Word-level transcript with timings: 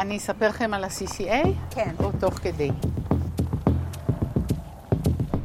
אני 0.00 0.16
אספר 0.16 0.48
לכם 0.48 0.74
על 0.74 0.84
ה-CCA? 0.84 1.48
כן. 1.70 1.94
או 1.98 2.10
תוך 2.20 2.34
כדי? 2.34 2.70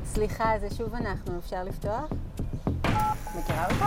סליחה, 0.06 0.52
זה 0.60 0.76
שוב 0.78 0.96
אנחנו, 0.96 1.40
אפשר 1.40 1.64
לפתוח? 1.64 2.04
מכירה 3.38 3.66
אותו? 3.66 3.86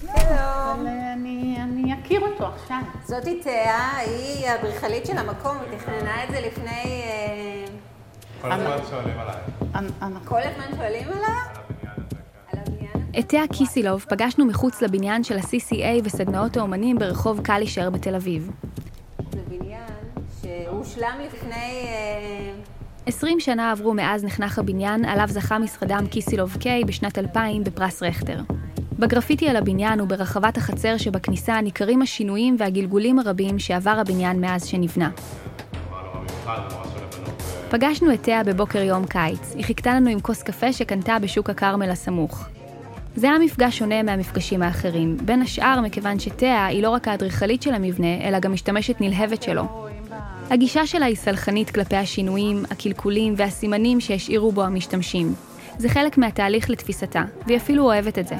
שלום. 0.00 0.80
אבל 0.80 0.86
אני, 1.12 1.56
אני 1.62 1.94
אכיר 1.94 2.20
אותו 2.20 2.46
עכשיו. 2.46 2.80
זאתי 3.04 3.40
תאה, 3.42 3.96
היא 3.96 4.48
האדריכלית 4.48 5.06
של 5.06 5.18
המקום, 5.18 5.56
היא 5.70 5.78
תכננה 5.78 6.24
את 6.24 6.28
זה 6.30 6.40
לפני... 6.40 7.02
אה, 7.04 7.64
כל 8.40 8.52
הזמן 8.52 8.76
שואלים 8.90 9.18
עליי, 9.18 9.36
כל 10.24 10.40
הזמן 10.42 10.76
שואלים 10.76 11.08
עליה? 11.08 11.26
על 11.26 11.58
הבניין 11.68 11.92
הזה. 11.96 12.16
כן. 12.50 12.52
על 12.52 12.58
הבניין 12.66 12.92
הזה? 12.94 13.18
את 13.18 13.28
תאה 13.28 13.46
קיסילוב 13.52 14.06
פגשנו 14.08 14.46
מחוץ 14.46 14.82
לבניין 14.82 15.24
של 15.24 15.36
ה-CCA 15.36 16.00
וסדנאות 16.04 16.56
האומנים 16.56 16.98
ברחוב 16.98 17.40
קלישר 17.40 17.90
בתל 17.90 18.14
אביב. 18.14 18.50
שהושלם 20.94 21.18
לפני... 21.26 21.86
אה, 21.86 22.52
20 23.06 23.40
שנה 23.40 23.70
עברו 23.70 23.94
מאז 23.94 24.24
נחנך 24.24 24.58
הבניין, 24.58 25.04
עליו 25.04 25.28
זכה 25.28 25.58
משרדם 25.58 26.06
קיסילוב 26.10 26.56
קיי 26.60 26.84
בשנת 26.84 27.18
2000 27.18 27.64
בפרס 27.64 28.02
רכטר. 28.02 28.40
בגרפיטי 28.98 29.48
על 29.48 29.56
הבניין 29.56 30.00
וברחבת 30.00 30.56
החצר 30.56 30.96
שבכניסה 30.96 31.60
ניכרים 31.60 32.02
השינויים 32.02 32.56
והגלגולים 32.58 33.18
הרבים 33.18 33.58
שעבר 33.58 33.90
הבניין 33.90 34.40
מאז 34.40 34.66
שנבנה. 34.66 35.10
פגשנו 37.70 38.14
את 38.14 38.22
תאה 38.22 38.44
בבוקר 38.44 38.82
יום 38.82 39.06
קיץ. 39.06 39.54
היא 39.54 39.64
חיכתה 39.64 39.94
לנו 39.94 40.10
עם 40.10 40.20
כוס 40.20 40.42
קפה 40.42 40.72
שקנתה 40.72 41.18
בשוק 41.18 41.50
הכרמל 41.50 41.90
הסמוך. 41.90 42.48
זה 43.16 43.30
היה 43.30 43.38
מפגש 43.38 43.78
שונה 43.78 44.02
מהמפגשים 44.02 44.62
האחרים, 44.62 45.16
בין 45.16 45.42
השאר 45.42 45.80
מכיוון 45.80 46.18
שתאה 46.18 46.66
היא 46.66 46.82
לא 46.82 46.90
רק 46.90 47.08
האדריכלית 47.08 47.62
של 47.62 47.74
המבנה, 47.74 48.28
אלא 48.28 48.38
גם 48.38 48.52
משתמשת 48.52 49.00
נלהבת 49.00 49.42
שלו. 49.42 49.83
הגישה 50.50 50.86
שלה 50.86 51.06
היא 51.06 51.16
סלחנית 51.16 51.70
כלפי 51.70 51.96
השינויים, 51.96 52.64
הקלקולים 52.70 53.34
והסימנים 53.36 54.00
שהשאירו 54.00 54.52
בו 54.52 54.62
המשתמשים. 54.62 55.34
זה 55.78 55.88
חלק 55.88 56.18
מהתהליך 56.18 56.70
לתפיסתה, 56.70 57.22
והיא 57.46 57.56
אפילו 57.56 57.84
אוהבת 57.84 58.18
את 58.18 58.28
זה. 58.28 58.34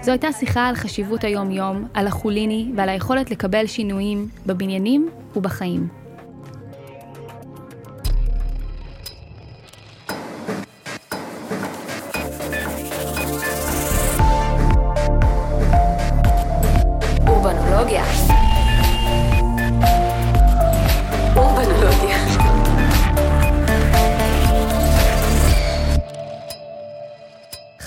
זו 0.00 0.10
הייתה 0.12 0.32
שיחה 0.32 0.68
על 0.68 0.74
חשיבות 0.74 1.24
היום-יום, 1.24 1.88
על 1.94 2.06
החוליני 2.06 2.72
ועל 2.76 2.88
היכולת 2.88 3.30
לקבל 3.30 3.66
שינויים 3.66 4.28
בבניינים 4.46 5.08
ובחיים. 5.36 5.88
אורבנולוגיה. 17.28 18.21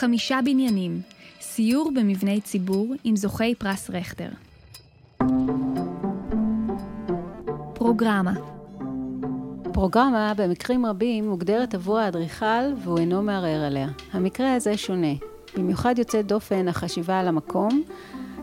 חמישה 0.06 0.39
בניינים, 0.45 1.02
סיור 1.42 1.92
במבני 1.95 2.42
ציבור 2.42 2.94
עם 3.03 3.16
זוכי 3.16 3.56
פרס 3.56 3.89
רכטר. 3.89 4.30
פרוגרמה 7.73 8.33
פרוגרמה 9.73 10.33
במקרים 10.38 10.86
רבים 10.86 11.30
מוגדרת 11.30 11.73
עבור 11.73 12.00
האדריכל 12.00 12.73
והוא 12.83 12.98
אינו 12.98 13.22
מערער 13.22 13.64
עליה. 13.66 13.88
המקרה 14.11 14.53
הזה 14.53 14.78
שונה. 14.78 15.14
במיוחד 15.58 15.95
יוצאת 15.98 16.28
דופן 16.28 16.67
החשיבה 16.67 17.20
על 17.20 17.28
המקום, 17.28 17.83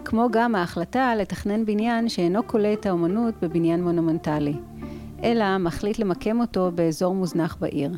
כמו 0.04 0.28
גם 0.32 0.54
ההחלטה 0.54 1.14
לתכנן 1.14 1.64
בניין 1.64 2.08
שאינו 2.08 2.46
כולא 2.46 2.72
את 2.72 2.86
האומנות 2.86 3.34
בבניין 3.42 3.84
מונומנטלי, 3.84 4.54
אלא 5.24 5.58
מחליט 5.58 5.98
למקם 5.98 6.40
אותו 6.40 6.70
באזור 6.74 7.14
מוזנח 7.14 7.56
בעיר. 7.60 7.90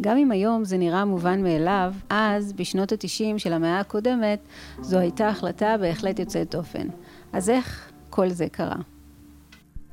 גם 0.00 0.16
אם 0.16 0.30
היום 0.30 0.64
זה 0.64 0.78
נראה 0.78 1.04
מובן 1.04 1.42
מאליו, 1.42 1.92
אז, 2.10 2.52
בשנות 2.52 2.92
ה-90 2.92 3.38
של 3.38 3.52
המאה 3.52 3.80
הקודמת, 3.80 4.38
זו 4.80 4.98
הייתה 4.98 5.28
החלטה 5.28 5.76
בהחלט 5.80 6.18
יוצאת 6.18 6.50
דופן. 6.50 6.86
אז 7.32 7.50
איך 7.50 7.90
כל 8.10 8.28
זה 8.28 8.46
קרה? 8.52 8.76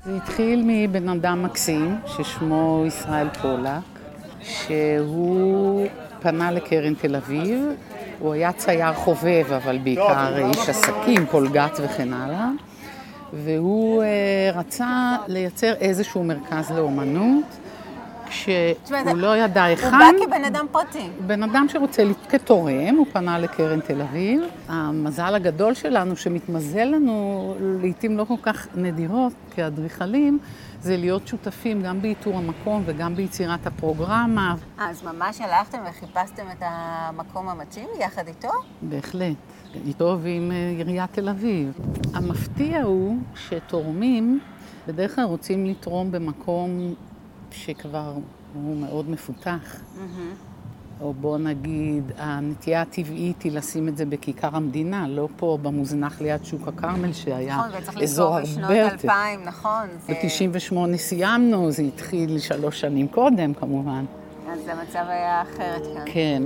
זה 0.05 0.15
התחיל 0.15 0.63
מבן 0.65 1.09
אדם 1.09 1.43
מקסים, 1.43 1.95
ששמו 2.05 2.83
ישראל 2.87 3.27
פולק, 3.29 3.81
שהוא 4.41 5.87
פנה 6.21 6.51
לקרן 6.51 6.93
תל 6.93 7.15
אביב. 7.15 7.65
הוא 8.19 8.33
היה 8.33 8.51
צייר 8.51 8.93
חובב, 8.93 9.51
אבל 9.51 9.77
בעיקר 9.77 10.37
איש 10.37 10.69
עסקים, 10.69 11.25
פולגת 11.25 11.79
וכן 11.83 12.13
הלאה. 12.13 12.49
והוא 13.33 14.03
אה, 14.03 14.51
רצה 14.53 15.15
לייצר 15.27 15.73
איזשהו 15.73 16.23
מרכז 16.23 16.71
לאומנות, 16.71 17.45
כשהוא 18.43 19.17
לא 19.17 19.37
ידע 19.37 19.63
היכן. 19.63 19.89
כבן 20.27 20.45
אדם 20.45 20.65
פרטי. 20.71 21.09
בן 21.27 21.43
אדם 21.43 21.65
שרוצה, 21.69 22.03
כתורם, 22.29 22.95
הוא 22.97 23.05
פנה 23.13 23.39
לקרן 23.39 23.79
תל 23.79 24.01
אביב. 24.01 24.41
המזל 24.67 25.35
הגדול 25.35 25.73
שלנו, 25.73 26.15
שמתמזל 26.15 26.83
לנו 26.83 27.55
לעיתים 27.81 28.17
לא 28.17 28.23
כל 28.23 28.37
כך 28.41 28.67
נדירות 28.75 29.33
כאדריכלים, 29.55 30.39
זה 30.81 30.97
להיות 30.97 31.27
שותפים 31.27 31.81
גם 31.81 32.01
באיתור 32.01 32.37
המקום 32.37 32.83
וגם 32.85 33.15
ביצירת 33.15 33.67
הפרוגרמה. 33.67 34.55
אז 34.77 35.03
ממש 35.03 35.41
הלכתם 35.41 35.77
וחיפשתם 35.89 36.43
את 36.51 36.61
המקום 36.61 37.49
המתאים 37.49 37.87
יחד 37.99 38.27
איתו? 38.27 38.49
בהחלט, 38.81 39.35
איתו 39.85 40.17
ועם 40.21 40.51
אה, 40.51 40.73
עיריית 40.77 41.13
תל 41.13 41.29
אביב. 41.29 41.79
המפתיע 42.13 42.81
הוא 42.81 43.17
שתורמים 43.35 44.39
בדרך 44.87 45.15
כלל 45.15 45.23
רוצים 45.23 45.65
לתרום 45.65 46.11
במקום 46.11 46.93
שכבר 47.53 48.13
הוא 48.53 48.75
מאוד 48.77 49.09
מפותח. 49.09 49.75
או 51.01 51.13
בוא 51.13 51.37
נגיד, 51.37 52.03
הנטייה 52.17 52.81
הטבעית 52.81 53.41
היא 53.41 53.51
לשים 53.51 53.87
את 53.87 53.97
זה 53.97 54.05
בכיכר 54.05 54.49
המדינה, 54.55 55.07
לא 55.07 55.27
פה 55.37 55.57
במוזנח 55.61 56.21
ליד 56.21 56.45
שוק 56.45 56.67
הכרמל, 56.67 57.13
שהיה 57.13 57.57
נכון, 57.57 57.69
וצריך 57.81 57.97
אזור 58.01 58.39
לזכור 58.39 58.41
בשנות 58.41 58.63
הרבה 58.63 58.77
יותר. 58.77 58.93
2000, 58.93 59.43
נכון. 59.45 59.87
זה- 60.07 60.13
ב-98 60.13 60.97
סיימנו, 60.97 61.71
זה 61.71 61.83
התחיל 61.83 62.39
שלוש 62.39 62.79
שנים 62.81 63.07
קודם 63.07 63.53
כמובן. 63.53 64.05
אז 64.51 64.59
המצב 64.67 65.05
היה 65.09 65.41
אחרת 65.41 65.83
כאן. 65.95 66.03
כן, 66.05 66.43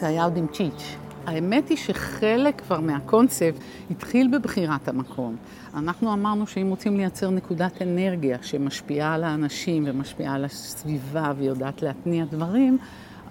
זה 0.00 0.06
היה 0.06 0.24
עוד 0.24 0.36
עם 0.36 0.46
צ'יץ'. 0.46 0.96
האמת 1.26 1.68
היא 1.68 1.76
שחלק 1.76 2.60
כבר 2.60 2.80
מהקונספט 2.80 3.60
התחיל 3.90 4.28
בבחירת 4.38 4.88
המקום. 4.88 5.36
אנחנו 5.74 6.12
אמרנו 6.12 6.46
שאם 6.46 6.66
רוצים 6.68 6.96
לייצר 6.96 7.30
נקודת 7.30 7.82
אנרגיה 7.82 8.38
שמשפיעה 8.42 9.14
על 9.14 9.24
האנשים 9.24 9.84
ומשפיעה 9.86 10.34
על 10.34 10.44
הסביבה 10.44 11.32
ויודעת 11.38 11.82
להתניע 11.82 12.24
דברים, 12.24 12.78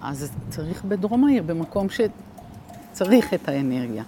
אז 0.00 0.32
צריך 0.48 0.84
בדרום 0.84 1.24
העיר, 1.24 1.42
במקום 1.42 1.86
שצריך 1.88 3.34
את 3.34 3.48
האנרגיה. 3.48 4.02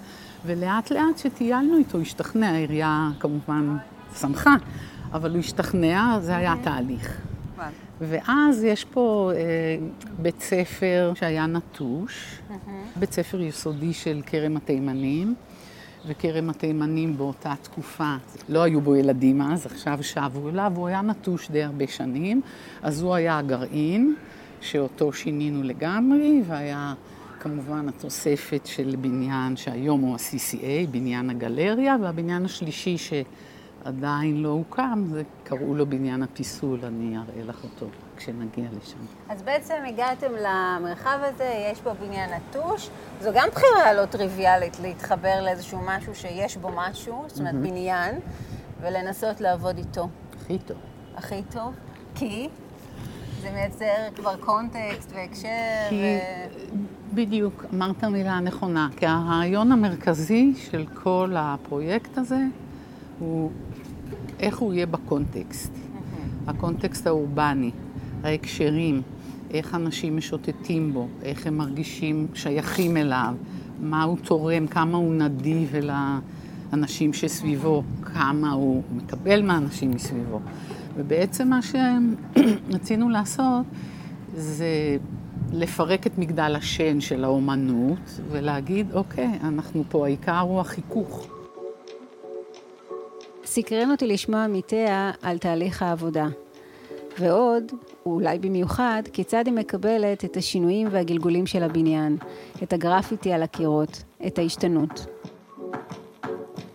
ולאט 0.46 0.90
לאט 0.90 1.18
שטיילנו 1.18 1.76
איתו, 1.76 2.00
השתכנע, 2.00 2.50
העירייה 2.50 3.10
כמובן 3.20 3.76
שמחה, 4.20 4.54
אבל 5.12 5.30
הוא 5.30 5.38
השתכנע, 5.38 6.18
זה 6.20 6.36
היה 6.36 6.54
תהליך. 6.62 7.20
ואז 8.00 8.64
יש 8.64 8.84
פה 8.84 9.30
אה, 9.34 9.40
בית 10.18 10.40
ספר 10.40 11.12
שהיה 11.14 11.46
נטוש, 11.46 12.38
בית 12.96 13.12
ספר 13.12 13.40
יסודי 13.40 13.92
של 13.92 14.22
כרם 14.26 14.56
התימנים, 14.56 15.34
וכרם 16.06 16.50
התימנים 16.50 17.16
באותה 17.16 17.54
תקופה, 17.62 18.16
לא 18.48 18.62
היו 18.62 18.80
בו 18.80 18.96
ילדים 18.96 19.42
אז, 19.42 19.66
עכשיו 19.66 19.98
שבו 20.02 20.48
אליו, 20.48 20.72
הוא 20.76 20.88
היה 20.88 21.02
נטוש 21.02 21.50
די 21.50 21.62
הרבה 21.62 21.86
שנים, 21.86 22.40
אז 22.82 23.02
הוא 23.02 23.14
היה 23.14 23.38
הגרעין, 23.38 24.14
שאותו 24.60 25.12
שינינו 25.12 25.62
לגמרי, 25.62 26.42
והיה 26.46 26.94
כמובן 27.40 27.88
התוספת 27.88 28.66
של 28.66 28.94
בניין 29.00 29.56
שהיום 29.56 30.00
הוא 30.00 30.14
ה-CCA, 30.14 30.90
בניין 30.90 31.30
הגלריה, 31.30 31.96
והבניין 32.02 32.44
השלישי 32.44 32.98
שעדיין 33.84 34.42
לא 34.42 34.48
הוקם, 34.48 35.04
זה 35.10 35.22
קראו 35.44 35.74
לו 35.74 35.86
בניין 35.86 36.22
הפיסול, 36.22 36.84
אני 36.84 37.16
אראה 37.16 37.44
לך 37.44 37.64
אותו 37.64 37.86
כשנגיע 38.16 38.64
לשם. 38.82 38.98
אז 39.28 39.42
בעצם 39.42 39.74
הגעתם 39.88 40.32
למרחב 40.32 41.18
הזה, 41.22 41.68
יש 41.72 41.80
בו 41.80 41.90
בניין 42.00 42.30
נטוש. 42.30 42.90
זו 43.20 43.30
גם 43.34 43.48
בחירה 43.52 43.92
לא 43.94 44.06
טריוויאלית 44.06 44.80
להתחבר 44.80 45.42
לאיזשהו 45.42 45.78
משהו 45.86 46.14
שיש 46.14 46.56
בו 46.56 46.68
משהו, 46.76 47.24
זאת 47.26 47.38
אומרת 47.38 47.54
בניין, 47.54 48.14
ולנסות 48.80 49.40
לעבוד 49.40 49.78
איתו 49.78 50.08
הכי 50.36 50.58
טוב. 50.58 50.76
הכי 51.16 51.42
טוב. 51.50 51.74
כי 52.14 52.48
זה 53.42 53.50
מייצר 53.50 54.14
כבר 54.16 54.36
קונטקסט 54.36 55.12
והקשר. 55.14 55.48
כי 55.88 55.96
ו... 55.96 57.14
בדיוק, 57.14 57.64
אמרת 57.74 58.04
מילה 58.04 58.40
נכונה, 58.40 58.88
כי 58.96 59.06
הרעיון 59.06 59.72
המרכזי 59.72 60.52
של 60.56 60.86
כל 61.02 61.32
הפרויקט 61.36 62.18
הזה 62.18 62.38
הוא 63.18 63.50
איך 64.44 64.58
הוא 64.58 64.74
יהיה 64.74 64.86
בקונטקסט. 64.86 65.72
הקונטקסט 66.46 67.06
האורבני, 67.06 67.70
ההקשרים, 68.22 69.02
איך 69.50 69.74
אנשים 69.74 70.16
משוטטים 70.16 70.92
בו, 70.92 71.08
איך 71.22 71.46
הם 71.46 71.58
מרגישים 71.58 72.26
שייכים 72.34 72.96
אליו, 72.96 73.34
מה 73.80 74.02
הוא 74.02 74.18
תורם, 74.24 74.66
כמה 74.66 74.98
הוא 74.98 75.14
נדיב 75.14 75.74
אל 75.74 75.90
האנשים 76.72 77.12
שסביבו, 77.12 77.82
כמה 78.02 78.52
הוא 78.52 78.82
מקבל 78.96 79.42
מהאנשים 79.42 79.90
מסביבו. 79.90 80.40
ובעצם 80.96 81.48
מה 81.48 81.60
שרצינו 81.62 83.10
לעשות 83.16 83.66
זה 84.36 84.96
לפרק 85.52 86.06
את 86.06 86.18
מגדל 86.18 86.56
השן 86.56 87.00
של 87.00 87.24
האומנות 87.24 88.20
ולהגיד, 88.30 88.92
אוקיי, 88.92 89.30
אנחנו 89.44 89.84
פה, 89.88 90.06
העיקר 90.06 90.38
הוא 90.38 90.60
החיכוך. 90.60 91.26
סקרן 93.54 93.90
אותי 93.90 94.06
לשמוע 94.06 94.46
מתיה 94.46 95.10
על 95.22 95.38
תהליך 95.38 95.82
העבודה. 95.82 96.26
ועוד, 97.18 97.72
ואולי 98.06 98.38
במיוחד, 98.38 99.02
כיצד 99.12 99.46
היא 99.46 99.54
מקבלת 99.54 100.24
את 100.24 100.36
השינויים 100.36 100.88
והגלגולים 100.90 101.46
של 101.46 101.62
הבניין, 101.62 102.16
את 102.62 102.72
הגרפיטי 102.72 103.32
על 103.32 103.42
הקירות, 103.42 104.02
את 104.26 104.38
ההשתנות. 104.38 105.06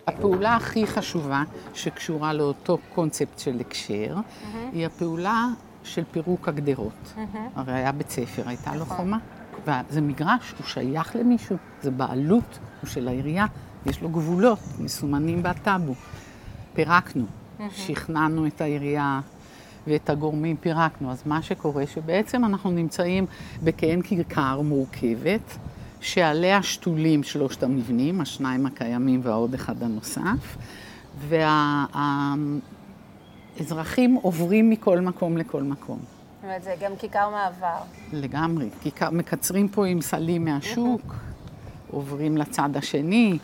הפעולה 0.06 0.56
הכי 0.56 0.86
חשובה 0.86 1.42
שקשורה 1.74 2.32
לאותו 2.32 2.78
קונספט 2.94 3.38
של 3.38 3.60
הקשר, 3.60 4.16
mm-hmm. 4.16 4.56
היא 4.72 4.86
הפעולה 4.86 5.46
של 5.84 6.02
פירוק 6.10 6.48
הגדרות. 6.48 6.92
Mm-hmm. 7.16 7.38
הרי 7.54 7.72
היה 7.72 7.92
בית 7.92 8.10
ספר, 8.10 8.42
הייתה 8.46 8.74
לו 8.74 8.84
חומה, 8.84 9.18
וזה 9.66 10.00
מגרש, 10.00 10.54
הוא 10.58 10.66
שייך 10.66 11.16
למישהו, 11.16 11.56
זה 11.82 11.90
בעלות, 11.90 12.58
הוא 12.80 12.90
של 12.90 13.08
העירייה, 13.08 13.46
יש 13.86 14.02
לו 14.02 14.08
גבולות 14.08 14.58
מסומנים 14.78 15.42
בטאבו. 15.42 15.94
פירקנו. 16.84 17.24
שכנענו 17.70 18.46
את 18.46 18.60
העירייה 18.60 19.20
ואת 19.86 20.10
הגורמים 20.10 20.56
פירקנו. 20.56 21.10
אז 21.10 21.22
מה 21.26 21.42
שקורה, 21.42 21.86
שבעצם 21.86 22.44
אנחנו 22.44 22.70
נמצאים 22.70 23.26
בכעין 23.62 24.02
כרכר 24.02 24.60
מורכבת, 24.60 25.56
שעליה 26.00 26.62
שתולים 26.62 27.22
שלושת 27.22 27.62
המבנים, 27.62 28.20
השניים 28.20 28.66
הקיימים 28.66 29.20
והעוד 29.22 29.54
אחד 29.54 29.82
הנוסף, 29.82 30.56
והאזרחים 33.58 34.16
וה, 34.16 34.22
עוברים 34.22 34.70
מכל 34.70 35.00
מקום 35.00 35.36
לכל 35.36 35.62
מקום. 35.62 35.98
זאת 35.98 36.44
אומרת, 36.44 36.62
זה 36.62 36.74
גם 36.80 36.92
כיכר 36.98 37.30
מעבר. 37.30 37.76
לגמרי. 38.12 38.68
כיכר, 38.82 39.10
מקצרים 39.10 39.68
פה 39.68 39.86
עם 39.86 40.00
סלים 40.00 40.44
מהשוק, 40.44 41.14
עוברים 41.90 42.36
לצד 42.36 42.70
השני. 42.74 43.38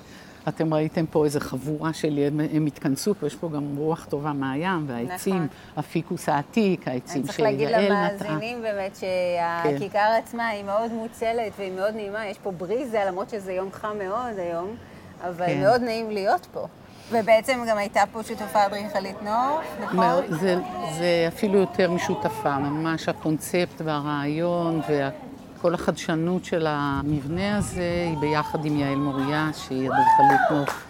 אתם 0.48 0.74
ראיתם 0.74 1.06
פה 1.06 1.24
איזה 1.24 1.40
חבורה 1.40 1.92
של, 1.92 2.18
הם, 2.52 2.66
התכנסו 2.66 3.14
פה, 3.14 3.26
יש 3.26 3.34
פה 3.36 3.48
גם 3.48 3.76
רוח 3.76 4.06
טובה 4.10 4.32
מהים, 4.32 4.84
והעצים, 4.88 5.34
נכון. 5.34 5.46
הפיקוס 5.76 6.28
העתיק, 6.28 6.88
העצים 6.88 7.26
שיעל 7.26 7.54
נטעה. 7.54 7.80
אני 7.80 8.08
צריך 8.16 8.20
להגיד 8.20 8.30
למאזינים 8.30 8.62
באמת 8.62 8.96
שהכיכר 8.96 9.98
כן. 9.98 10.22
עצמה 10.22 10.48
היא 10.48 10.64
מאוד 10.64 10.92
מוצלת 10.92 11.52
והיא 11.58 11.72
מאוד 11.72 11.94
נעימה, 11.94 12.26
יש 12.26 12.38
פה 12.38 12.50
בריזה, 12.50 13.04
למרות 13.06 13.30
שזה 13.30 13.52
יום 13.52 13.68
חם 13.72 13.96
מאוד 13.98 14.38
היום, 14.38 14.76
אבל 15.24 15.46
כן. 15.46 15.60
מאוד 15.60 15.82
נעים 15.82 16.10
להיות 16.10 16.46
פה. 16.52 16.66
ובעצם 17.10 17.58
גם 17.68 17.76
הייתה 17.76 18.02
פה 18.12 18.22
שותפה 18.22 18.66
אדריכלית 18.66 19.22
נור, 19.22 19.60
נכון? 19.82 20.38
זה, 20.40 20.56
זה 20.98 21.24
אפילו 21.28 21.58
יותר 21.58 21.90
משותפה, 21.90 22.58
ממש 22.58 23.08
הקונספט 23.08 23.80
והרעיון 23.84 24.80
וה... 24.88 25.10
כל 25.60 25.74
החדשנות 25.74 26.44
של 26.44 26.66
המבנה 26.68 27.58
הזה 27.58 28.06
היא 28.10 28.18
ביחד 28.18 28.64
עם 28.64 28.76
יעל 28.76 28.96
מוריה, 28.96 29.50
שהיא 29.52 29.88
אדריכלית 29.88 30.50
נוף. 30.50 30.84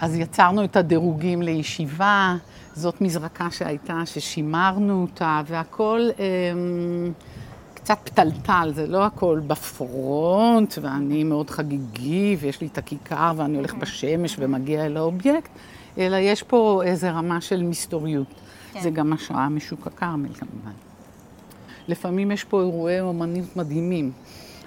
אז 0.00 0.16
יצרנו 0.16 0.64
את 0.64 0.76
הדירוגים 0.76 1.42
לישיבה, 1.42 2.36
זאת 2.74 3.00
מזרקה 3.00 3.50
שהייתה, 3.50 4.02
ששימרנו 4.06 5.02
אותה, 5.02 5.42
והכל 5.46 6.08
אה, 6.18 6.24
קצת 7.74 7.98
פתלתל, 8.04 8.72
זה 8.74 8.86
לא 8.86 9.04
הכל 9.04 9.40
ב 9.46 9.65
front, 9.65 10.78
ואני 10.82 11.24
מאוד 11.24 11.50
חגיגי, 11.50 12.36
ויש 12.40 12.60
לי 12.60 12.66
את 12.66 12.78
הכיכר, 12.78 13.32
ואני 13.36 13.56
הולך 13.56 13.74
בשמש 13.74 14.36
ומגיע 14.38 14.86
אל 14.86 14.96
האובייקט, 14.96 15.50
אלא 15.98 16.16
יש 16.16 16.42
פה 16.42 16.82
איזו 16.84 17.06
רמה 17.06 17.40
של 17.40 17.62
מסתוריות. 17.62 18.34
כן. 18.72 18.80
זה 18.80 18.90
גם 18.90 19.12
השראה 19.12 19.48
משוק 19.48 19.86
הכרמל 19.86 20.34
כמובן. 20.34 20.91
לפעמים 21.88 22.30
יש 22.30 22.44
פה 22.44 22.60
אירועי 22.60 23.00
אומנות 23.00 23.56
מדהימים. 23.56 24.12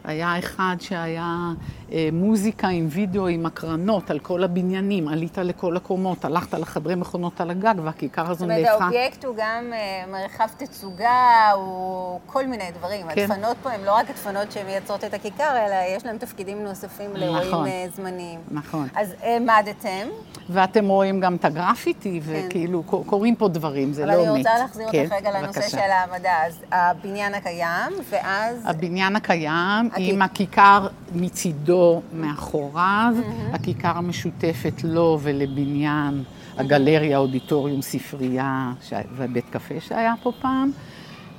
היה 0.07 0.39
אחד 0.39 0.75
שהיה 0.79 1.51
אה, 1.91 2.09
מוזיקה 2.13 2.67
עם 2.67 2.87
וידאו, 2.89 3.27
עם 3.27 3.45
הקרנות 3.45 4.11
על 4.11 4.19
כל 4.19 4.43
הבניינים, 4.43 5.07
עלית 5.07 5.37
לכל 5.37 5.77
הקומות, 5.77 6.25
הלכת 6.25 6.53
לחדרי 6.53 6.95
מכונות 6.95 7.41
על 7.41 7.49
הגג, 7.49 7.75
והכיכר 7.83 8.31
הזו 8.31 8.45
נהפכה... 8.45 8.63
זאת 8.63 8.75
אומרת, 8.75 8.81
האובייקט 8.81 9.25
הוא 9.25 9.35
גם 9.37 9.73
אה, 9.73 10.03
מרחב 10.11 10.47
תצוגה, 10.57 11.51
הוא 11.55 12.19
כל 12.25 12.47
מיני 12.47 12.71
דברים. 12.77 13.05
כן. 13.15 13.21
הדפנות 13.21 13.57
פה 13.63 13.71
הן 13.71 13.83
לא 13.85 13.95
רק 13.95 14.09
הדפנות 14.09 14.51
שמייצרות 14.51 15.03
את 15.03 15.13
הכיכר, 15.13 15.65
אלא 15.65 15.95
יש 15.95 16.05
להן 16.05 16.17
תפקידים 16.17 16.63
נוספים 16.63 17.09
נכון, 17.13 17.19
לאירועים 17.19 17.65
אה, 17.65 17.85
זמניים. 17.95 18.39
נכון. 18.51 18.87
אז 18.95 19.13
העמדתם. 19.21 20.07
ואתם 20.49 20.87
רואים 20.87 21.19
גם 21.19 21.35
את 21.35 21.45
הגרפיטי, 21.45 22.21
כן. 22.25 22.45
וכאילו 22.47 22.83
קורים 22.83 23.35
פה 23.35 23.47
דברים, 23.47 23.93
זה 23.93 24.05
לא 24.05 24.11
מת. 24.11 24.19
אבל 24.19 24.29
אני 24.29 24.37
רוצה 24.37 24.57
להחזיר 24.59 24.91
כן, 24.91 25.01
אותך 25.03 25.13
רגע 25.13 25.31
לנושא 25.31 25.59
בבקשה. 25.59 25.69
של 25.69 25.91
העמדה. 25.91 26.45
אז 26.45 26.59
הבניין 26.71 27.33
הקיים, 27.33 27.93
ואז... 28.09 28.61
הבניין 28.65 29.15
הקיים, 29.15 29.89
עם 29.97 30.21
הכיכר 30.21 30.88
מצידו 31.15 32.01
מאחוריו. 32.13 33.13
הכיכר 33.53 33.97
המשותפת 33.97 34.83
לו 34.83 35.19
ולבניין, 35.21 36.24
הגלריה, 36.57 37.18
אודיטוריום, 37.18 37.81
ספרייה 37.81 38.74
ובית 39.18 39.45
קפה 39.50 39.75
שהיה 39.80 40.13
פה 40.24 40.31
פעם, 40.42 40.71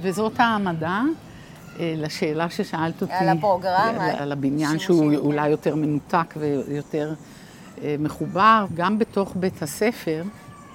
וזאת 0.03 0.41
העמדה. 0.41 1.03
אה, 1.81 1.95
לשאלה 1.97 2.51
ששאלת 2.51 3.03
אותי, 3.03 3.13
על 3.13 3.29
הפרוגרמה, 3.29 4.07
על, 4.19 4.33
הבניין 4.33 4.79
שהוא. 4.79 5.15
אולי 5.17 5.49
יותר 5.49 5.75
מנותק 5.75 6.35
ויותר 6.37 7.15
אה, 7.83 7.97
מחובר, 7.99 8.67
גם 8.75 8.99
בתוך 8.99 9.33
בית 9.37 9.63
הספר, 9.63 10.23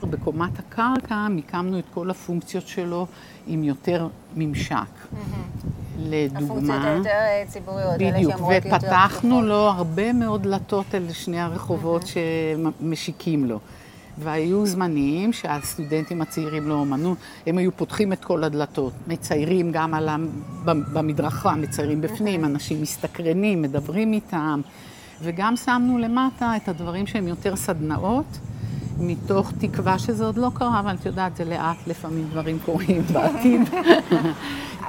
בקומת 0.04 0.60
הקרקע 0.60 1.28
מיקמנו 1.28 1.80
את 1.80 1.86
כל 1.94 2.10
הפונקציות 2.10 2.68
שלו 2.68 3.08
עם 3.48 3.64
יותר 3.64 4.08
ממשק. 4.36 4.74
Mm-hmm. 4.74 5.68
לדוגמה. 6.02 6.46
הפונקציות 6.46 6.86
היותר 6.86 7.10
אה, 7.10 7.44
ציבוריות, 7.48 7.94
בדיוק, 7.98 8.34
ופתחנו 8.58 9.42
לו 9.42 9.56
הרבה 9.70 10.14
מאוד 10.14 10.44
דלתות 10.44 10.96
אל 10.96 11.12
שני 11.14 11.40
הרחובות 11.40 12.04
שמשיקים 12.08 13.46
לו. 13.46 13.60
והיו 14.18 14.66
זמנים 14.66 15.34
שהסטודנטים 15.34 16.22
הצעירים 16.22 16.70
לאומנות, 16.70 17.18
הם 17.48 17.58
היו 17.58 17.72
פותחים 17.78 18.14
את 18.14 18.24
כל 18.26 18.44
הדלתות, 18.44 18.94
מציירים 19.08 19.72
גם 19.72 19.94
על. 19.94 20.10
במדרכה, 20.66 21.56
מציירים 21.56 22.02
בפנים, 22.02 22.46
אנשים 22.46 22.82
מסתקרנים, 22.82 23.62
מדברים 23.62 24.14
איתם, 24.14 24.62
וגם 25.22 25.56
שמנו 25.56 25.98
למטה 25.98 26.54
את 26.56 26.70
הדברים 26.70 27.08
שהם 27.08 27.28
יותר 27.28 27.56
סדנאות. 27.56 28.38
מתוך 29.02 29.52
תקווה 29.60 30.00
שזה 30.00 30.26
עוד 30.26 30.38
לא 30.38 30.52
קרה, 30.54 30.80
אבל 30.80 30.96
את 30.96 31.06
יודעת, 31.06 31.36
זה 31.36 31.46
לאט, 31.46 31.78
לפעמים 31.88 32.30
דברים 32.30 32.60
קורים 32.66 33.02
בעתיד. 33.14 33.62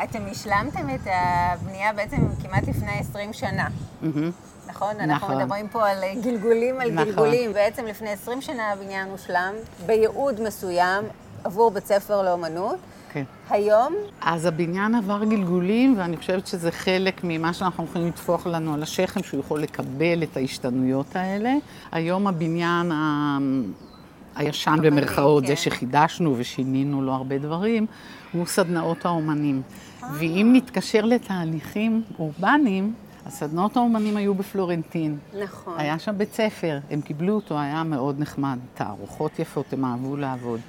אתם 0.05 0.23
השלמתם 0.31 0.91
את 0.95 1.07
הבנייה 1.07 1.93
בעצם 1.93 2.17
כמעט 2.43 2.69
לפני 2.69 2.93
20 2.99 3.33
שנה. 3.33 3.69
נכון? 4.69 5.01
אנחנו 5.01 5.27
נכון. 5.27 5.39
מדברים 5.43 5.69
פה 5.69 5.89
על 5.89 5.99
גלגולים 6.23 6.81
על 6.81 6.91
נכון. 6.91 7.05
גלגולים. 7.07 7.53
בעצם 7.53 7.87
לפני 7.87 8.11
20 8.11 8.41
שנה 8.41 8.73
הבניין 8.73 9.09
הושלם, 9.09 9.55
בייעוד 9.87 10.41
מסוים, 10.41 11.05
עבור 11.45 11.71
בית 11.71 11.87
ספר 11.87 12.23
לאומנות. 12.23 12.77
כן. 13.13 13.25
היום? 13.51 13.95
אז 14.21 14.47
הבניין 14.47 14.95
עבר 14.95 15.25
גלגולים, 15.25 15.95
ואני 15.99 16.17
חושבת 16.17 16.47
שזה 16.47 16.71
חלק 16.71 17.21
ממה 17.25 17.53
שאנחנו 17.53 17.85
יכולים 17.85 18.09
לטפוח 18.09 18.47
לנו 18.47 18.75
על 18.75 18.83
השכם, 18.83 19.23
שהוא 19.23 19.41
יכול 19.41 19.61
לקבל 19.63 20.23
את 20.23 20.37
ההשתנויות 20.37 21.17
האלה. 21.17 21.53
היום 21.93 22.27
הבניין 22.27 22.93
הישן 24.37 24.79
במרכאות, 24.83 25.43
כן. 25.43 25.49
זה 25.49 25.57
שחידשנו 25.57 26.35
ושינינו 26.39 27.03
לו 27.03 27.13
הרבה 27.13 27.39
דברים, 27.39 27.87
הוא 28.33 28.47
סדנאות 28.47 29.07
האומנים. 29.07 29.63
אה. 30.03 30.09
ואם 30.19 30.51
נתקשר 30.53 31.05
לתהליכים 31.05 32.03
אורבניים, 32.19 32.95
הסדנאות 33.27 33.77
האומנים 33.77 34.17
היו 34.17 34.35
בפלורנטין. 34.35 35.19
נכון. 35.43 35.75
היה 35.77 35.99
שם 35.99 36.19
בית 36.19 36.35
ספר, 36.35 36.79
הם 36.91 37.01
קיבלו 37.01 37.35
אותו, 37.35 37.59
היה 37.59 37.83
מאוד 37.83 38.21
נחמד. 38.21 38.59
תערוכות 38.75 39.39
יפות, 39.39 39.73
הם 39.73 39.85
אהבו 39.85 40.17
לעבוד. 40.17 40.61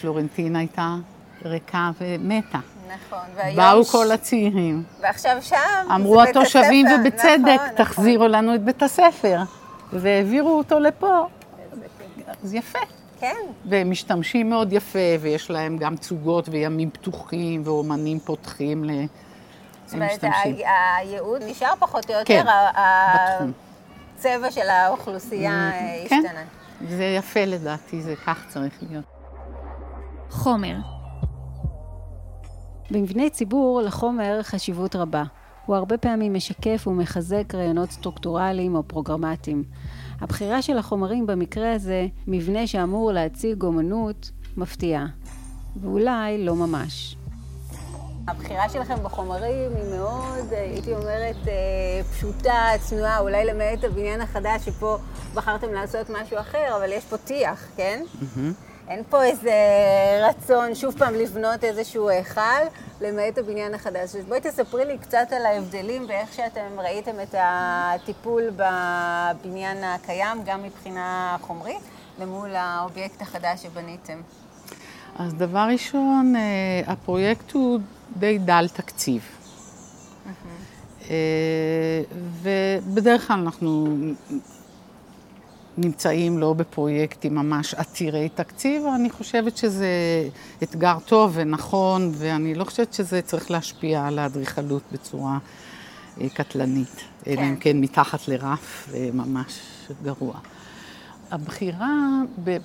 פלורנטין 0.00 0.56
הייתה 0.56 0.96
ריקה 1.44 1.90
ומתה. 2.00 2.58
נכון, 2.86 3.18
והיום... 3.36 3.56
באו 3.56 3.84
ש... 3.84 3.92
כל 3.92 4.12
הצעירים. 4.12 4.82
ועכשיו 5.00 5.36
שם 5.40 5.56
אמרו 5.94 6.22
התושבים, 6.22 6.86
ובצדק, 6.86 7.60
נכון, 7.64 7.76
תחזירו 7.76 8.24
נכון. 8.24 8.30
לנו 8.30 8.54
את 8.54 8.64
בית 8.64 8.82
הספר. 8.82 9.40
והעבירו 9.92 10.58
אותו 10.58 10.80
לפה. 10.80 11.26
אז 12.44 12.54
יפה. 12.54 12.78
כן. 13.20 13.36
והם 13.68 13.90
משתמשים 13.90 14.50
מאוד 14.50 14.72
יפה, 14.72 14.98
ויש 15.20 15.50
להם 15.50 15.76
גם 15.76 15.96
תצוגות 15.96 16.48
וימים 16.48 16.90
פתוחים, 16.90 17.62
ואומנים 17.64 18.18
פותחים 18.20 18.84
ל... 18.84 18.90
זאת 19.86 19.94
אומרת, 19.94 20.24
הייעוד 20.98 21.42
נשאר 21.42 21.72
פחות 21.78 22.10
או 22.10 22.14
יותר, 22.14 22.24
כן, 22.24 22.44
בתחום. 22.44 23.52
הצבע 24.14 24.50
של 24.50 24.68
האוכלוסייה 24.68 25.70
mm, 25.70 26.08
כן. 26.08 26.16
השתנה. 26.16 26.42
כן, 26.80 26.86
זה 26.96 27.04
יפה 27.04 27.44
לדעתי, 27.44 28.02
זה 28.02 28.14
כך 28.26 28.44
צריך 28.48 28.78
להיות. 28.82 29.04
חומר 30.30 30.76
במבני 32.90 33.30
ציבור 33.30 33.82
לחומר 33.82 34.42
חשיבות 34.42 34.96
רבה. 34.96 35.24
הוא 35.66 35.76
הרבה 35.76 35.98
פעמים 35.98 36.34
משקף 36.34 36.86
ומחזק 36.86 37.54
רעיונות 37.54 37.90
סטרוקטורליים 37.90 38.74
או 38.74 38.82
פרוגרמטיים. 38.82 39.64
הבחירה 40.20 40.62
של 40.62 40.78
החומרים 40.78 41.26
במקרה 41.26 41.72
הזה, 41.72 42.06
מבנה 42.26 42.66
שאמור 42.66 43.12
להציג 43.12 43.62
אומנות, 43.62 44.30
מפתיעה. 44.56 45.06
ואולי 45.80 46.44
לא 46.44 46.54
ממש. 46.54 47.16
הבחירה 48.28 48.68
שלכם 48.68 48.94
בחומרים 49.02 49.70
היא 49.76 49.98
מאוד, 49.98 50.52
אה, 50.52 50.60
הייתי 50.60 50.94
אומרת, 50.94 51.36
אה, 51.48 52.04
פשוטה, 52.12 52.64
צנועה, 52.80 53.18
אולי 53.18 53.44
למעט 53.44 53.84
הבניין 53.84 54.20
החדש 54.20 54.64
שפה 54.64 54.98
בחרתם 55.34 55.72
לעשות 55.72 56.10
משהו 56.10 56.38
אחר, 56.38 56.76
אבל 56.76 56.92
יש 56.92 57.04
פה 57.04 57.16
טיח, 57.16 57.66
כן? 57.76 58.02
Mm-hmm. 58.14 58.65
אין 58.88 59.02
פה 59.10 59.24
איזה 59.24 59.52
רצון 60.28 60.74
שוב 60.74 60.98
פעם 60.98 61.14
לבנות 61.14 61.64
איזשהו 61.64 62.08
היכל, 62.08 62.40
למעט 63.00 63.38
הבניין 63.38 63.74
החדש. 63.74 64.16
אז 64.16 64.24
בואי 64.28 64.40
תספרי 64.40 64.84
לי 64.84 64.98
קצת 64.98 65.26
על 65.36 65.46
ההבדלים 65.46 66.04
ואיך 66.08 66.32
שאתם 66.32 66.80
ראיתם 66.80 67.20
את 67.22 67.34
הטיפול 67.38 68.42
בבניין 68.56 69.84
הקיים, 69.84 70.38
גם 70.44 70.62
מבחינה 70.62 71.36
חומרית, 71.40 71.80
למול 72.20 72.54
האובייקט 72.54 73.22
החדש 73.22 73.62
שבניתם. 73.62 74.20
אז 75.18 75.34
דבר 75.34 75.68
ראשון, 75.72 76.34
הפרויקט 76.86 77.52
הוא 77.52 77.78
די 78.16 78.38
דל 78.38 78.66
תקציב. 78.72 79.22
ובדרך 82.42 83.26
כלל 83.28 83.40
אנחנו 83.40 83.96
נמצאים 85.78 86.38
לא 86.38 86.52
בפרויקטים 86.52 87.34
ממש 87.34 87.74
עתירי 87.74 88.28
תקציב, 88.28 88.82
אני 88.94 89.10
חושבת 89.10 89.56
שזה 89.56 89.88
אתגר 90.62 90.96
טוב 91.06 91.32
ונכון, 91.34 92.12
ואני 92.14 92.54
לא 92.54 92.64
חושבת 92.64 92.92
שזה 92.92 93.22
צריך 93.22 93.50
להשפיע 93.50 94.06
על 94.06 94.18
האדריכלות 94.18 94.82
בצורה 94.92 95.38
קטלנית, 96.34 97.04
כן. 97.24 97.30
אלא 97.30 97.40
אם 97.40 97.56
כן 97.56 97.80
מתחת 97.80 98.28
לרף 98.28 98.88
ממש 99.12 99.60
גרוע. 100.02 100.34
הבחירה 101.30 102.20
ב... 102.44 102.56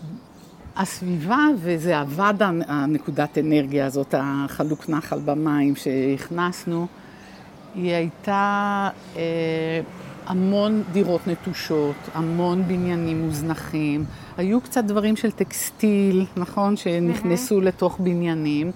הסביבה, 0.76 1.48
וזה 1.58 2.00
עבד 2.00 2.34
הנקודת 2.68 3.38
אנרגיה 3.38 3.86
הזאת, 3.86 4.16
החלוק 4.18 4.90
נחל 4.90 5.20
במים 5.20 5.76
שהכנסנו, 5.76 6.88
היא 7.76 7.92
הייתה 7.94 8.90
אה, 9.16 9.82
המון 10.32 10.84
דירות 10.92 11.28
נטושות, 11.28 11.96
המון 12.14 12.64
בניינים 12.68 13.22
מוזנחים, 13.22 14.06
היו 14.38 14.62
קצת 14.62 14.84
דברים 14.84 15.16
של 15.16 15.32
טקסטיל, 15.32 16.26
נכון? 16.38 16.78
שנכנסו 16.78 17.60
mm-hmm. 17.60 17.64
לתוך 17.64 18.00
בניינים. 18.00 18.72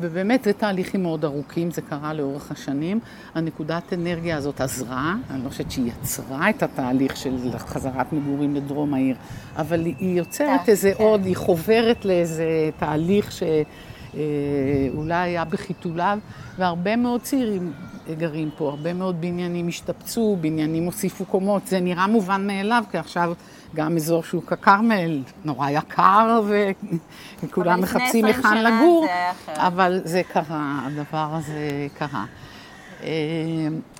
ובאמת 0.00 0.44
זה 0.44 0.52
תהליכים 0.52 1.02
מאוד 1.02 1.24
ארוכים, 1.24 1.70
זה 1.70 1.82
קרה 1.82 2.12
לאורך 2.12 2.50
השנים. 2.50 3.00
הנקודת 3.34 3.92
אנרגיה 3.92 4.36
הזאת 4.36 4.60
עזרה, 4.60 5.14
אני 5.30 5.44
לא 5.44 5.48
חושבת 5.48 5.70
שהיא 5.70 5.90
יצרה 5.90 6.50
את 6.50 6.62
התהליך 6.62 7.16
של 7.16 7.36
חזרת 7.58 8.12
מגורים 8.12 8.54
לדרום 8.54 8.94
העיר, 8.94 9.16
אבל 9.56 9.84
היא 9.84 10.18
יוצרת 10.18 10.68
איזה 10.68 10.92
כן. 10.96 11.04
עוד, 11.04 11.24
היא 11.24 11.36
חוברת 11.36 12.04
לאיזה 12.04 12.70
תהליך 12.78 13.32
שאולי 13.32 15.14
היה 15.14 15.44
בחיתוליו, 15.44 16.18
והרבה 16.58 16.96
מאוד 16.96 17.20
צעירים 17.20 17.72
גרים 18.18 18.50
פה, 18.56 18.68
הרבה 18.68 18.92
מאוד 18.92 19.20
בניינים 19.20 19.68
השתפצו, 19.68 20.36
בניינים 20.40 20.84
הוסיפו 20.84 21.24
קומות, 21.24 21.66
זה 21.66 21.80
נראה 21.80 22.06
מובן 22.06 22.46
מאליו, 22.46 22.84
כי 22.90 22.98
עכשיו... 22.98 23.32
גם 23.74 23.96
אזור 23.96 24.22
שוק 24.22 24.52
הכרמל, 24.52 25.22
נורא 25.44 25.70
יקר, 25.70 26.40
וכולם 27.42 27.80
מחפשים 27.80 28.24
היכן 28.24 28.64
לגור, 28.64 29.06
זה 29.46 29.66
אבל 29.66 30.00
זה 30.04 30.22
קרה, 30.32 30.80
הדבר 30.86 31.28
הזה 31.32 31.86
קרה. 31.98 32.24
אה, 33.02 33.08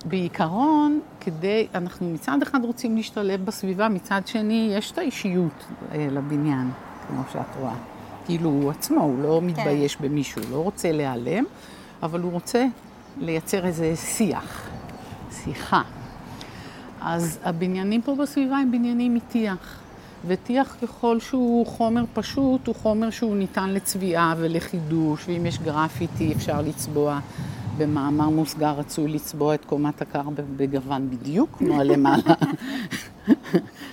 בעיקרון, 0.05 0.99
כדי, 1.19 1.67
אנחנו 1.75 2.09
מצד 2.09 2.41
אחד 2.41 2.59
רוצים 2.63 2.95
להשתלב 2.95 3.45
בסביבה, 3.45 3.89
מצד 3.89 4.21
שני 4.25 4.73
יש 4.77 4.91
את 4.91 4.97
האישיות 4.97 5.65
אה, 5.91 6.07
לבניין, 6.11 6.71
כמו 7.07 7.21
שאת 7.33 7.55
רואה. 7.59 7.75
כאילו 8.25 8.49
הוא 8.49 8.71
עצמו, 8.71 9.01
הוא 9.01 9.23
לא 9.23 9.39
כן. 9.39 9.45
מתבייש 9.45 9.95
כן. 9.95 10.03
במישהו, 10.07 10.41
הוא 10.43 10.51
לא 10.51 10.63
רוצה 10.63 10.91
להיעלם, 10.91 11.43
אבל 12.03 12.21
הוא 12.21 12.31
רוצה 12.31 12.65
לייצר 13.19 13.65
איזה 13.65 13.95
שיח, 13.95 14.69
שיחה. 15.31 15.81
אז 17.01 17.39
הבניינים 17.43 18.01
פה 18.01 18.15
בסביבה 18.15 18.57
הם 18.57 18.71
בניינים 18.71 19.13
מטיח. 19.15 19.79
וטיח 20.27 20.75
ככל 20.81 21.19
שהוא 21.19 21.65
חומר 21.65 22.03
פשוט, 22.13 22.67
הוא 22.67 22.75
חומר 22.75 23.09
שהוא 23.09 23.35
ניתן 23.35 23.69
לצביעה 23.69 24.33
ולחידוש, 24.37 25.25
ואם 25.27 25.45
יש 25.45 25.59
גרפיטי 25.59 26.33
אפשר 26.33 26.61
לצבוע. 26.61 27.19
במאמר 27.77 28.29
מוסגר 28.29 28.73
רצוי 28.77 29.07
לצבוע 29.07 29.55
את 29.55 29.65
קומת 29.65 30.01
הקר 30.01 30.21
בגוון 30.57 31.09
בדיוק, 31.09 31.49
כמו 31.57 31.79
הלמעלה. 31.79 32.33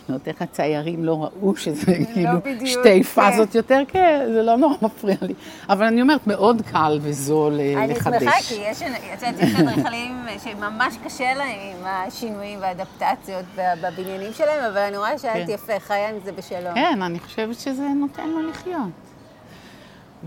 יודעת 0.08 0.28
איך 0.28 0.42
הציירים 0.42 1.04
לא 1.04 1.22
ראו 1.22 1.56
שזה 1.56 1.92
לא 1.98 2.04
כאילו 2.14 2.66
שתי 2.66 2.82
כן. 2.82 3.02
פאזות 3.02 3.54
יותר, 3.54 3.82
כן, 3.88 4.26
זה 4.32 4.42
לא 4.42 4.56
נורא 4.56 4.74
מפריע 4.82 5.16
לי. 5.22 5.34
אבל 5.68 5.86
אני 5.86 6.02
אומרת, 6.02 6.26
מאוד 6.26 6.62
קל 6.72 6.98
וזול 7.02 7.60
אה, 7.60 7.86
לחדש. 7.86 8.22
אני 8.22 8.30
שמחה, 8.30 8.36
כי 8.48 8.54
יש, 8.54 8.82
את 8.82 9.22
יודעת, 9.22 9.34
יש 9.42 9.54
אדריכלים 9.54 10.26
שממש 10.44 10.94
קשה 11.04 11.34
להם 11.34 11.48
עם 11.48 11.86
השינויים 11.86 12.58
והאדפטציות 12.60 13.44
בבניינים 13.56 14.32
שלהם, 14.32 14.64
אבל 14.72 14.78
אני 14.78 14.96
רואה 14.96 15.18
שאת 15.18 15.32
כן. 15.32 15.44
יפה, 15.48 15.80
חיה 15.80 16.10
עם 16.10 16.16
זה 16.24 16.32
בשלום. 16.32 16.74
כן, 16.74 17.02
אני 17.02 17.18
חושבת 17.18 17.58
שזה 17.58 17.88
נותן 17.88 18.28
לו 18.28 18.48
לחיות. 18.48 19.13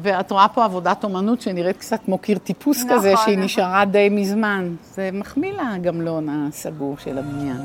ואת 0.01 0.31
רואה 0.31 0.47
פה 0.47 0.65
עבודת 0.65 1.03
אומנות 1.03 1.41
שנראית 1.41 1.77
קצת 1.77 1.99
כמו 2.05 2.17
קיר 2.17 2.37
טיפוס 2.37 2.83
נכון, 2.83 2.97
כזה, 2.97 3.13
שהיא 3.23 3.35
נכון. 3.35 3.45
נשארה 3.45 3.85
די 3.85 4.09
מזמן. 4.11 4.75
זה 4.83 5.09
מחמיא 5.13 5.53
לגמלון 5.53 6.29
הסגור 6.29 6.97
של 6.97 7.17
הבניין. 7.17 7.61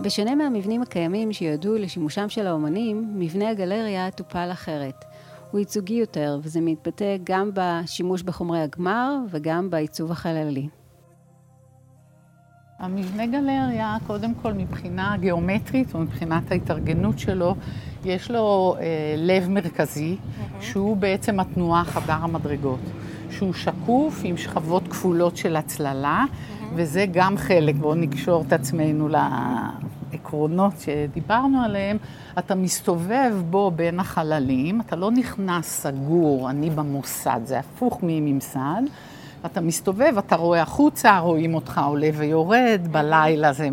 בשונה 0.00 0.34
מהמבנים 0.34 0.82
הקיימים 0.82 1.32
שיועדו 1.32 1.74
לשימושם 1.78 2.28
של 2.28 2.46
האומנים, 2.46 3.10
מבנה 3.14 3.50
הגלריה 3.50 4.10
טופל 4.10 4.48
אחרת. 4.52 5.04
הוא 5.50 5.58
ייצוגי 5.58 5.94
יותר, 5.94 6.38
וזה 6.42 6.60
מתבטא 6.60 7.16
גם 7.24 7.50
בשימוש 7.54 8.22
בחומרי 8.22 8.60
הגמר 8.60 9.16
וגם 9.30 9.70
בעיצוב 9.70 10.12
החללי. 10.12 10.68
המבנה 12.80 13.26
גלריה, 13.26 13.96
קודם 14.06 14.34
כל 14.34 14.52
מבחינה 14.52 15.16
גיאומטרית 15.20 15.94
ומבחינת 15.94 16.52
ההתארגנות 16.52 17.18
שלו, 17.18 17.54
יש 18.04 18.30
לו 18.30 18.76
אה, 18.80 19.14
לב 19.16 19.48
מרכזי, 19.48 20.16
mm-hmm. 20.16 20.62
שהוא 20.62 20.96
בעצם 20.96 21.40
התנועה 21.40 21.84
חדר 21.84 22.12
המדרגות. 22.12 22.80
שהוא 23.30 23.54
שקוף 23.54 24.20
עם 24.24 24.36
שכבות 24.36 24.88
כפולות 24.88 25.36
של 25.36 25.56
הצללה, 25.56 26.24
mm-hmm. 26.28 26.64
וזה 26.74 27.06
גם 27.12 27.36
חלק, 27.36 27.74
בואו 27.74 27.94
נקשור 27.94 28.44
את 28.46 28.52
עצמנו 28.52 29.08
לעקרונות 29.08 30.72
שדיברנו 30.80 31.62
עליהם. 31.62 31.96
אתה 32.38 32.54
מסתובב 32.54 33.32
בו 33.50 33.70
בין 33.70 34.00
החללים, 34.00 34.80
אתה 34.80 34.96
לא 34.96 35.10
נכנס 35.10 35.66
סגור, 35.66 36.50
אני 36.50 36.70
במוסד, 36.70 37.40
זה 37.44 37.58
הפוך 37.58 37.98
מממסד. 38.02 38.82
אתה 39.46 39.60
מסתובב, 39.60 40.14
אתה 40.18 40.36
רואה 40.36 40.62
החוצה, 40.62 41.18
רואים 41.18 41.54
אותך 41.54 41.80
עולה 41.86 42.10
ויורד, 42.14 42.80
בלילה 42.90 43.52
זה 43.52 43.68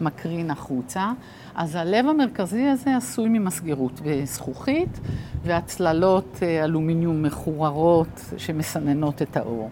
מקרין 0.00 0.50
החוצה. 0.50 1.12
אז 1.54 1.74
הלב 1.74 2.06
המרכזי 2.06 2.62
הזה 2.62 2.96
עשוי 2.96 3.28
ממסגרות 3.28 4.00
וזכוכית, 4.04 5.00
והצללות 5.42 6.38
אה, 6.42 6.64
אלומיניום 6.64 7.22
מחוררות 7.22 8.24
שמסננות 8.36 9.22
את 9.22 9.36
האור. 9.36 9.70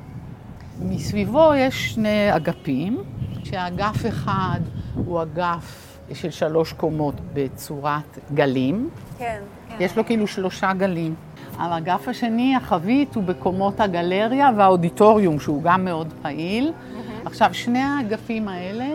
מסביבו 0.80 1.54
יש 1.56 1.94
שני 1.94 2.36
אגפים, 2.36 3.02
שאגף 3.44 4.06
אחד 4.08 4.60
הוא 4.94 5.22
אגף 5.22 5.98
של 6.14 6.30
שלוש 6.30 6.72
קומות 6.72 7.14
בצורת 7.32 8.18
גלים. 8.34 8.90
כן, 9.18 9.40
כן. 9.68 9.76
יש 9.80 9.96
לו 9.96 10.06
כאילו 10.06 10.26
שלושה 10.26 10.72
גלים. 10.72 11.14
האגף 11.58 12.08
השני, 12.08 12.56
החבית, 12.56 13.14
הוא 13.14 13.24
בקומות 13.24 13.80
הגלריה 13.80 14.50
והאודיטוריום, 14.56 15.40
שהוא 15.40 15.62
גם 15.62 15.84
מאוד 15.84 16.12
פעיל. 16.22 16.68
Mm-hmm. 16.68 17.26
עכשיו, 17.26 17.54
שני 17.54 17.78
האגפים 17.78 18.48
האלה 18.48 18.86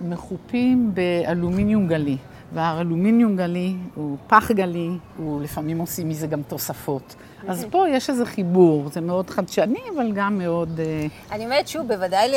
מחופים 0.00 0.90
באלומיניום 0.94 1.86
גלי. 1.86 2.16
והאלומיניום 2.52 3.36
גלי 3.36 3.76
הוא 3.94 4.16
פח 4.26 4.50
גלי, 4.50 4.90
הוא 5.16 5.42
לפעמים 5.42 5.78
עושים 5.78 6.08
מזה 6.08 6.26
גם 6.26 6.42
תוספות. 6.42 7.14
אז 7.48 7.66
פה 7.70 7.88
יש 7.88 8.10
איזה 8.10 8.26
חיבור, 8.26 8.88
זה 8.88 9.00
מאוד 9.00 9.30
חדשני, 9.30 9.80
אבל 9.96 10.12
גם 10.12 10.38
מאוד... 10.38 10.80
אה, 10.80 11.06
אני 11.32 11.44
אומרת 11.44 11.68
שוב, 11.68 11.88
בוודאי 11.88 12.32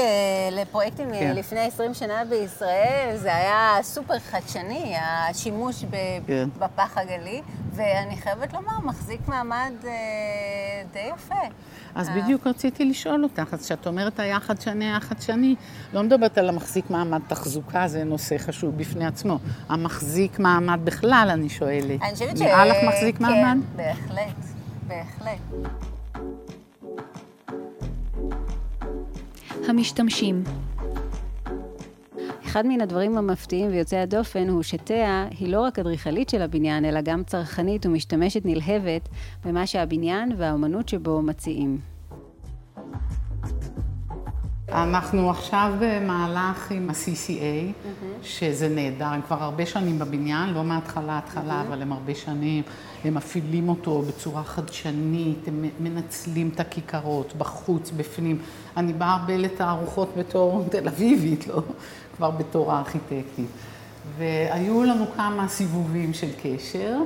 לפרויקטים 0.52 1.10
כן. 1.12 1.36
לפני 1.36 1.60
20 1.60 1.94
שנה 1.94 2.26
בישראל, 2.30 3.16
זה 3.16 3.36
היה 3.36 3.78
סופר 3.82 4.20
חדשני, 4.20 4.94
השימוש 5.02 5.86
כן. 6.28 6.50
בפח 6.60 6.98
הגלי, 6.98 7.42
ואני 7.74 8.18
חייבת 8.18 8.54
לומר, 8.54 8.80
מחזיק 8.84 9.28
מעמד 9.28 9.74
אה, 9.86 9.92
די 10.94 11.10
יפה. 11.16 11.36
אז 11.96 12.10
בדיוק 12.10 12.48
רציתי 12.48 12.86
לשאול 12.86 13.24
אותך, 13.24 13.54
אז 13.54 13.66
כשאת 13.66 13.88
אומרת 13.88 14.20
היה 14.20 14.40
חדשני, 14.40 14.86
היה 14.86 15.00
חדשני, 15.00 15.56
לא 15.94 16.04
מדברת 16.04 16.38
על 16.38 16.50
המחזיק 16.50 16.90
מעמד 16.90 17.22
תחזוקה, 17.28 17.88
זה 17.88 18.04
נושא 18.04 18.38
חשוב 18.38 18.78
בפני 18.78 19.06
עצמו. 19.06 19.40
המחזיק 20.00 20.40
מעמד 20.40 20.80
בכלל, 20.84 21.30
אני 21.34 21.50
שואלת. 21.50 22.02
אני 22.02 22.14
חושבת 22.14 22.38
ש... 22.38 22.42
נראה 22.42 22.66
לך 22.66 22.78
מחזיק 22.88 23.18
כן, 23.18 23.24
מעמד? 23.24 23.58
כן, 23.78 23.78
בהחלט, 23.78 24.36
בהחלט. 24.88 25.70
המשתמשים. 29.68 30.44
אחד 32.46 32.66
מן 32.66 32.82
הדברים 32.82 33.18
המפתיעים 33.18 33.70
ויוצאי 33.70 34.00
הדופן 34.00 34.50
הוא 34.50 34.64
שתאה 34.64 35.28
היא 35.40 35.48
לא 35.48 35.62
רק 35.62 35.80
אדריכלית 35.80 36.30
של 36.30 36.42
הבניין, 36.42 36.86
אלא 36.86 37.02
גם 37.02 37.24
צרכנית 37.24 37.86
ומשתמשת 37.86 38.42
נלהבת 38.46 39.10
במה 39.46 39.68
שהבניין 39.68 40.32
והאומנות 40.38 40.90
שבו 40.90 41.22
מציעים. 41.22 41.89
אנחנו 44.84 45.30
עכשיו 45.30 45.74
במהלך 45.80 46.72
עם 46.72 46.90
ה-CCA, 46.90 47.88
שזה 48.24 48.70
נהדר, 48.70 49.06
הם 49.06 49.22
כבר 49.22 49.44
הרבה 49.44 49.66
שנים 49.66 50.00
בבניין, 50.00 50.54
לא 50.54 50.64
מההתחלה 50.64 51.18
התחלה, 51.18 51.62
אבל 51.68 51.82
הם 51.82 51.94
הרבה 51.94 52.16
שנים, 52.16 52.64
הם 53.04 53.14
מפעילים 53.14 53.70
אותו 53.70 54.02
בצורה 54.02 54.44
חדשנית, 54.44 55.48
הם 55.48 55.66
מנצלים 55.80 56.50
את 56.56 56.60
הכיכרות, 56.60 57.34
בחוץ, 57.38 57.92
בפנים. 57.98 58.40
אני 58.78 58.94
באה 58.94 59.16
הרבה 59.16 59.38
לתערוכות 59.38 60.10
בתור 60.18 60.64
תל 60.72 60.88
אביבית, 60.88 61.48
לא 61.48 61.62
כבר 62.18 62.32
בתור 62.32 62.74
הארכיטקטית. 62.74 63.50
והיו 64.18 64.84
לנו 64.84 65.06
כמה 65.16 65.48
סיבובים 65.48 66.14
של 66.14 66.30
קשר. 66.44 66.98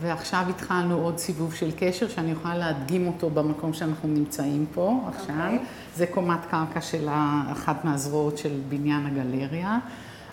ועכשיו 0.00 0.44
התחלנו 0.50 0.94
עוד 0.94 1.18
סיבוב 1.18 1.54
של 1.54 1.70
קשר, 1.76 2.08
שאני 2.08 2.30
יכולה 2.30 2.58
להדגים 2.58 3.06
אותו 3.06 3.30
במקום 3.30 3.72
שאנחנו 3.72 4.08
נמצאים 4.08 4.66
פה 4.74 5.00
עכשיו. 5.08 5.36
Okay. 5.36 5.96
זה 5.96 6.06
קומת 6.06 6.38
קרקע 6.50 6.80
של 6.80 7.08
אחת 7.52 7.84
מהזרועות 7.84 8.38
של 8.38 8.60
בניין 8.68 9.06
הגלריה. 9.06 9.78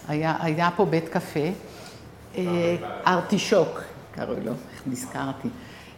היה, 0.07 0.35
היה 0.39 0.69
פה 0.75 0.85
בית 0.85 1.09
קפה, 1.09 1.49
אה, 2.37 2.75
ארטישוק 3.07 3.81
קראו 4.15 4.33
לו, 4.45 4.51
איך 4.51 4.81
נזכרתי. 4.87 5.47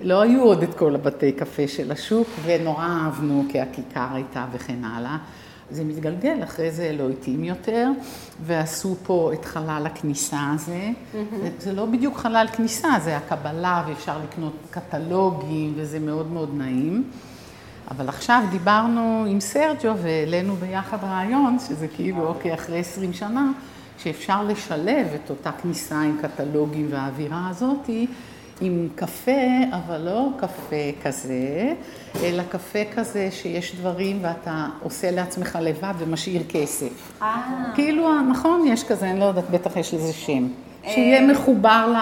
לא 0.02 0.22
היו 0.22 0.44
עוד 0.44 0.64
את 0.64 0.74
כל 0.76 0.96
הבתי 0.96 1.32
קפה 1.32 1.68
של 1.68 1.92
השוק, 1.92 2.28
ונורא 2.46 2.86
אהבנו 2.86 3.46
כי 3.50 3.60
הכיכר 3.60 4.08
הייתה 4.14 4.46
וכן 4.52 4.84
הלאה. 4.84 5.18
זה 5.72 5.84
מתגלגל, 5.84 6.44
אחרי 6.44 6.72
זה 6.72 6.96
לא 6.98 7.10
התאים 7.10 7.44
יותר, 7.44 7.90
ועשו 8.46 8.96
פה 9.04 9.32
את 9.34 9.46
חלל 9.46 9.84
הכניסה 9.86 10.52
הזה. 10.56 10.90
Mm-hmm. 10.90 11.46
זה 11.60 11.74
לא 11.74 11.86
בדיוק 11.86 12.18
חלל 12.18 12.48
כניסה, 12.54 12.90
זה 13.04 13.18
הקבלה, 13.18 13.84
ואפשר 13.88 14.18
לקנות 14.24 14.54
קטלוגים, 14.70 15.74
וזה 15.76 16.00
מאוד 16.00 16.32
מאוד 16.32 16.50
נעים. 16.58 17.04
אבל 17.92 18.10
עכשיו 18.10 18.44
דיברנו 18.52 19.26
עם 19.28 19.40
סרג'ו 19.40 19.98
והעלינו 19.98 20.56
ביחד 20.56 21.04
רעיון, 21.04 21.58
שזה 21.60 21.88
כאילו, 21.88 22.28
אוקיי, 22.28 22.54
אחרי 22.54 22.80
20 22.80 23.14
שנה, 23.14 23.52
שאפשר 23.98 24.44
לשלב 24.44 25.08
את 25.16 25.30
אותה 25.30 25.52
כניסה 25.52 26.02
עם 26.02 26.18
קטלוגים 26.22 26.88
והאווירה 26.92 27.48
הזאתי, 27.50 28.08
עם 28.62 28.88
קפה, 28.96 29.42
אבל 29.72 30.02
לא 30.02 30.28
קפה 30.38 31.04
כזה, 31.04 31.74
אלא 32.24 32.44
קפה 32.44 32.80
כזה 32.96 33.28
שיש 33.32 33.76
דברים 33.76 34.20
ואתה 34.22 34.66
עושה 34.84 35.12
לעצמך 35.12 35.58
לבד 35.62 35.94
ומשאיר 35.98 36.44
כסף. 36.50 37.22
אה. 37.22 37.42
כאילו, 37.76 38.22
נכון, 38.22 38.68
יש 38.68 38.84
כזה, 38.84 39.12
אני 39.12 39.20
לא 39.20 39.26
יודעת, 39.26 39.50
בטח 39.50 39.76
יש 39.76 39.94
לזה 39.94 40.14
שם. 40.14 40.48
שיהיה 40.84 41.22
אה. 41.22 41.28
מחובר 41.28 41.94
ל... 41.94 41.98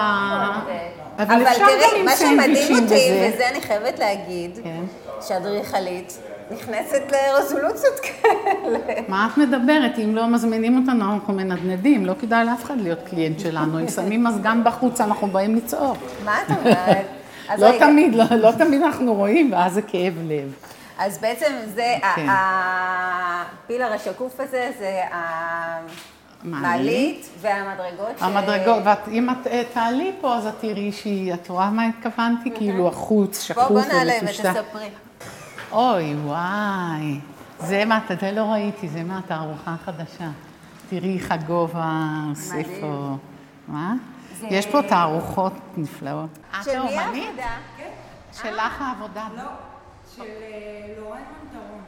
אבל 1.22 1.42
אפשר 1.42 1.64
גם 1.64 2.00
עם 2.00 2.08
סנדוויצ'ים 2.08 2.16
בזה. 2.16 2.44
אבל 2.44 2.46
תראי, 2.46 2.46
מה 2.46 2.56
שמדהים 2.56 2.84
אותי, 2.84 3.34
וזה 3.34 3.48
אני 3.48 3.60
חייבת 3.60 3.98
להגיד, 3.98 4.50
כן. 4.64 4.82
שאדריכלית 5.20 6.18
נכנסת 6.50 7.02
לרזולוציות 7.12 8.00
כאלה. 8.00 8.78
מה 9.08 9.28
את 9.32 9.38
מדברת? 9.38 9.98
אם 9.98 10.16
לא 10.16 10.26
מזמינים 10.26 10.78
אותנו, 10.78 11.14
אנחנו 11.14 11.34
מנדנדים. 11.34 12.06
לא 12.06 12.14
כדאי 12.20 12.44
לאף 12.44 12.64
אחד 12.64 12.80
להיות 12.80 12.98
קליינט 13.10 13.40
שלנו. 13.40 13.80
אם 13.80 13.88
שמים 13.88 14.24
מזגן 14.24 14.64
בחוץ, 14.64 15.00
אנחנו 15.00 15.26
באים 15.26 15.56
לצעוק. 15.56 15.98
מה 16.24 16.42
את 16.42 16.50
אומרת? 16.58 17.06
לא 17.58 17.78
תמיד, 17.78 18.14
לא, 18.14 18.24
לא 18.30 18.52
תמיד 18.58 18.82
אנחנו 18.82 19.14
רואים, 19.14 19.52
ואז 19.52 19.72
זה 19.72 19.82
כאב 19.82 20.14
לב. 20.24 20.52
אז 20.98 21.18
בעצם 21.18 21.52
זה, 21.74 21.94
כן. 22.16 22.26
הפילר 22.28 23.92
השקוף 23.92 24.40
הזה, 24.40 24.70
זה 24.78 25.00
המעלית 26.44 27.28
והמדרגות. 27.40 28.14
המדרגות, 28.20 28.82
ואם 28.84 29.30
את 29.30 29.46
אה, 29.46 29.62
תעלי 29.74 30.12
פה, 30.20 30.36
אז 30.36 30.46
את 30.46 30.54
תראי 30.60 30.92
שהיא, 30.92 31.34
את 31.34 31.48
רואה 31.48 31.70
מה 31.70 31.86
התכוונתי? 31.86 32.50
כאילו 32.54 32.88
החוץ 32.88 33.42
שקוף 33.42 33.70
ומטושטש. 33.70 33.92
בוא 33.92 33.98
נעלה 33.98 34.12
ותספרי. 34.22 34.88
אוי, 35.72 36.14
וואי. 36.14 37.20
זה 37.58 37.84
מה, 37.84 38.00
זה 38.20 38.32
לא 38.32 38.42
ראיתי, 38.42 38.88
זה 38.88 39.02
מה, 39.02 39.20
תערוכה 39.26 39.76
חדשה. 39.84 40.30
תראי 40.88 41.18
איך 41.18 41.32
הגובה 41.32 42.22
פה. 42.80 43.16
מה? 43.68 43.94
יש 44.42 44.66
פה 44.66 44.82
תערוכות 44.82 45.52
נפלאות. 45.76 46.38
של 46.64 46.82
מי 46.82 46.96
העבודה? 46.96 47.56
כן. 47.76 47.90
שלך 48.32 48.82
העבודה. 48.82 49.28
לא, 49.36 49.42
של 50.16 50.22
אה, 50.22 50.94
לורן 50.98 51.18
מנטרון. 51.42 51.80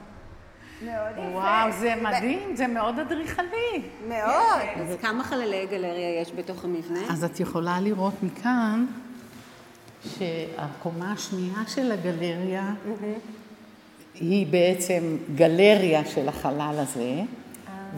מאוד 0.83 1.13
יפה. 1.13 1.39
וואו, 1.39 1.73
זה 1.73 1.95
מדהים, 2.03 2.57
זה 2.57 2.67
מאוד 2.67 2.99
אדריכלי. 2.99 3.83
מאוד. 4.09 4.63
אז 4.81 4.97
כמה 5.03 5.25
חללי 5.25 5.67
גלריה 5.71 6.21
יש 6.21 6.33
בתוך 6.33 6.65
המבנה? 6.65 7.01
אז 7.11 7.25
את 7.25 7.41
יכולה 7.41 7.81
לראות 7.81 8.15
מכאן 8.23 8.87
שהקומה 10.05 11.13
השנייה 11.13 11.59
של 11.67 11.93
הגלריה 11.93 12.73
היא 14.23 14.47
בעצם 14.47 15.17
גלריה 15.35 16.05
של 16.05 16.29
החלל 16.29 16.75
הזה. 16.79 17.23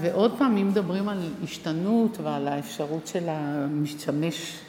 ועוד 0.00 0.38
פעם, 0.38 0.56
אם 0.56 0.68
מדברים 0.68 1.08
על 1.08 1.18
השתנות 1.44 2.18
ועל 2.22 2.48
האפשרות 2.48 3.06
של 3.06 3.24
המשתמש 3.28 4.60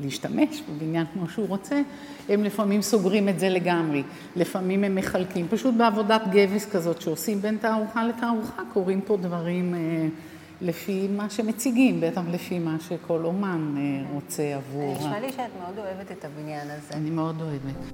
להשתמש 0.00 0.62
בבניין 0.62 1.06
כמו 1.12 1.28
שהוא 1.28 1.48
רוצה, 1.48 1.82
הם 2.28 2.44
לפעמים 2.44 2.82
סוגרים 2.82 3.28
את 3.28 3.38
זה 3.38 3.48
לגמרי. 3.48 4.02
לפעמים 4.36 4.84
הם 4.84 4.94
מחלקים, 4.94 5.48
פשוט 5.48 5.74
בעבודת 5.74 6.22
גבס 6.30 6.66
כזאת 6.70 7.00
שעושים 7.00 7.40
בין 7.42 7.56
תערוכה 7.56 8.04
לתערוכה, 8.04 8.62
קורים 8.72 9.00
פה 9.00 9.16
דברים 9.16 9.74
אה, 9.74 10.08
לפי 10.60 11.08
מה 11.16 11.30
שמציגים, 11.30 12.00
בטח 12.00 12.22
לפי 12.30 12.58
מה 12.58 12.76
שכל 12.88 13.24
אומן 13.24 13.74
אה, 13.76 14.12
רוצה 14.14 14.54
עבור... 14.54 14.96
נשמע 14.98 15.20
לי 15.20 15.32
שאת 15.32 15.50
מאוד 15.60 15.78
אוהבת 15.78 16.12
את 16.12 16.24
הבניין 16.24 16.68
הזה. 16.70 16.94
אני 16.94 17.10
מאוד 17.10 17.42
אוהבת. 17.42 17.92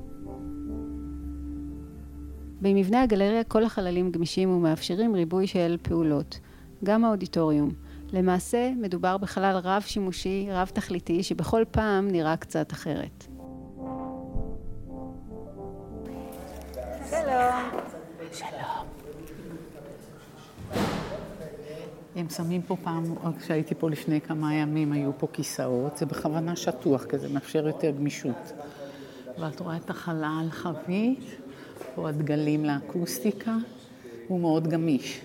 במבנה 2.61 3.03
הגלריה 3.03 3.45
כל 3.45 3.65
החללים 3.65 4.11
גמישים 4.11 4.51
ומאפשרים 4.51 5.15
ריבוי 5.15 5.47
של 5.47 5.77
פעולות, 5.83 6.39
גם 6.85 7.05
האודיטוריום. 7.05 7.71
למעשה 8.13 8.71
מדובר 8.81 9.17
בחלל 9.17 9.61
רב-שימושי, 9.65 10.49
רב-תכליתי, 10.51 11.23
שבכל 11.23 11.65
פעם 11.71 12.09
נראה 12.09 12.37
קצת 12.37 12.73
אחרת. 12.73 13.27
הם 22.17 22.29
שמים 22.29 22.63
פה 22.63 22.77
פעם, 22.83 23.05
כשהייתי 23.41 23.75
פה 23.75 23.91
לפני 23.91 24.21
כמה 24.21 24.55
ימים, 24.55 24.93
היו 24.93 25.11
פה 25.19 25.27
כיסאות, 25.33 25.97
זה 25.97 26.07
בכוונה 26.07 26.57
שטוח, 26.57 27.05
כי 27.05 27.19
זה 27.19 27.29
מאפשר 27.29 27.67
יותר 27.67 27.91
גמישות. 27.91 28.53
ואת 29.41 29.61
רואה 29.61 29.77
את 29.77 29.91
החלל 29.91 30.47
חבית, 30.51 31.21
פה 31.95 32.09
הדגלים 32.09 32.65
לאקוסטיקה, 32.65 33.57
הוא 34.29 34.41
מאוד 34.41 34.69
גמיש. 34.69 35.21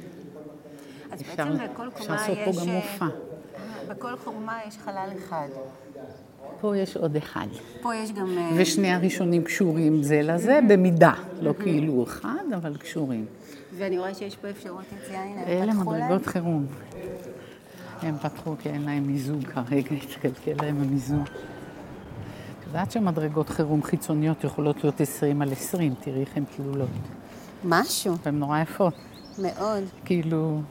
אז 1.12 1.22
אפשר, 1.22 1.46
בעצם 1.46 1.74
בכל 1.74 1.90
קומה 1.94 1.94
יש... 1.96 2.02
אפשר 2.02 2.14
לעשות 2.14 2.38
פה 2.46 2.62
גם 2.62 2.70
אה, 2.70 2.76
מופע. 2.76 3.06
בכל 3.88 4.16
קומה 4.24 4.60
יש 4.68 4.78
חלל 4.78 5.10
אחד. 5.18 5.48
פה 6.62 6.78
יש 6.78 6.98
עוד 6.98 7.16
אחד. 7.16 7.48
פה 7.82 7.96
יש 7.96 8.12
גם... 8.12 8.38
אה, 8.38 8.50
ושני 8.58 8.92
הראשונים 8.92 9.44
קשורים 9.44 10.04
זה 10.04 10.22
לזה, 10.22 10.60
במידה. 10.70 11.14
לא 11.42 11.54
כאילו 11.60 12.04
אחד, 12.04 12.44
אבל 12.56 12.78
קשורים. 12.78 13.26
ואני 13.78 13.98
רואה 14.00 14.14
שיש 14.14 14.36
פה 14.36 14.50
אפשרות 14.50 14.84
יציאה, 14.98 15.24
הנה, 15.24 15.48
אלה 15.48 15.74
מדרגות 15.74 16.26
חירום. 16.26 16.66
הם 18.02 18.18
פתחו 18.18 18.56
כי 18.60 18.70
אין 18.70 18.82
להם 18.82 19.08
מיזוג 19.08 19.44
כרגע, 19.44 19.96
התקלקל 19.96 20.66
להם 20.66 20.82
המיזוג. 20.82 21.28
יודעת 22.72 22.92
שמדרגות 22.92 23.50
חירום 23.50 23.84
חיצוניות 23.84 24.44
יכולות 24.44 24.84
להיות 24.84 25.02
20 25.02 25.42
על 25.42 25.52
20, 25.52 25.94
תראי 26.00 26.22
איך 26.22 26.30
הן 26.38 26.44
כלולות. 26.56 26.90
משהו. 27.66 28.14
והן 28.24 28.40
נורא 28.40 28.60
יפות. 28.60 28.94
מאוד. 29.40 29.84
כאילו, 30.06 30.62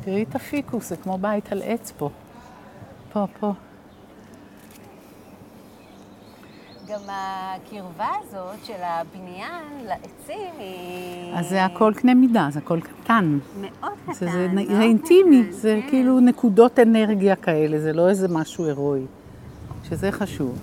תראי 0.00 0.22
את 0.22 0.34
הפיקוס, 0.34 0.88
זה 0.88 0.96
כמו 0.96 1.18
בית 1.18 1.52
על 1.52 1.62
עץ 1.64 1.92
פה. 1.98 2.10
פה, 3.12 3.26
פה. 3.40 3.52
גם 6.88 7.00
הקרבה 7.08 8.08
הזאת 8.22 8.64
של 8.64 8.82
הבניין 8.82 9.86
לעצים 9.86 10.54
היא... 10.58 11.34
אז 11.34 11.48
זה 11.48 11.64
הכל 11.64 11.92
קנה 11.96 12.14
מידה, 12.14 12.48
זה 12.50 12.58
הכל 12.58 12.80
קטן. 12.80 13.38
מאוד 13.60 13.92
קטן. 14.02 14.12
זה, 14.12 14.30
זה, 14.32 14.48
מאוד 14.52 14.66
זה 14.66 14.80
אינטימי, 14.80 15.42
קטן, 15.42 15.52
זה 15.52 15.78
כן. 15.82 15.88
כאילו 15.88 16.20
נקודות 16.20 16.78
אנרגיה 16.78 17.36
כאלה, 17.36 17.78
זה 17.78 17.92
לא 17.92 18.08
איזה 18.08 18.28
משהו 18.28 18.64
הירואי. 18.66 19.02
שזה 19.90 20.12
חשוב. 20.12 20.58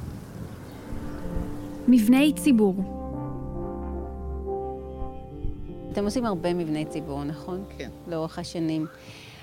מבני 1.87 2.33
ציבור 2.35 2.97
אתם 5.97 6.05
עושים 6.05 6.25
הרבה 6.25 6.53
מבני 6.53 6.85
ציבור, 6.85 7.23
נכון? 7.23 7.63
כן. 7.77 7.89
לאורך 8.07 8.39
השנים. 8.39 8.85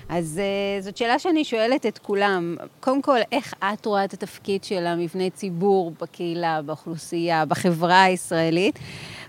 אז 0.09 0.41
uh, 0.79 0.83
זאת 0.83 0.97
שאלה 0.97 1.19
שאני 1.19 1.43
שואלת 1.43 1.85
את 1.85 1.97
כולם. 1.97 2.55
קודם 2.79 3.01
כל, 3.01 3.19
איך 3.31 3.53
את 3.73 3.85
רואה 3.85 4.05
את 4.05 4.13
התפקיד 4.13 4.63
של 4.63 4.85
המבני 4.85 5.29
ציבור 5.29 5.91
בקהילה, 6.01 6.61
באוכלוסייה, 6.61 7.45
בחברה 7.45 8.03
הישראלית, 8.03 8.79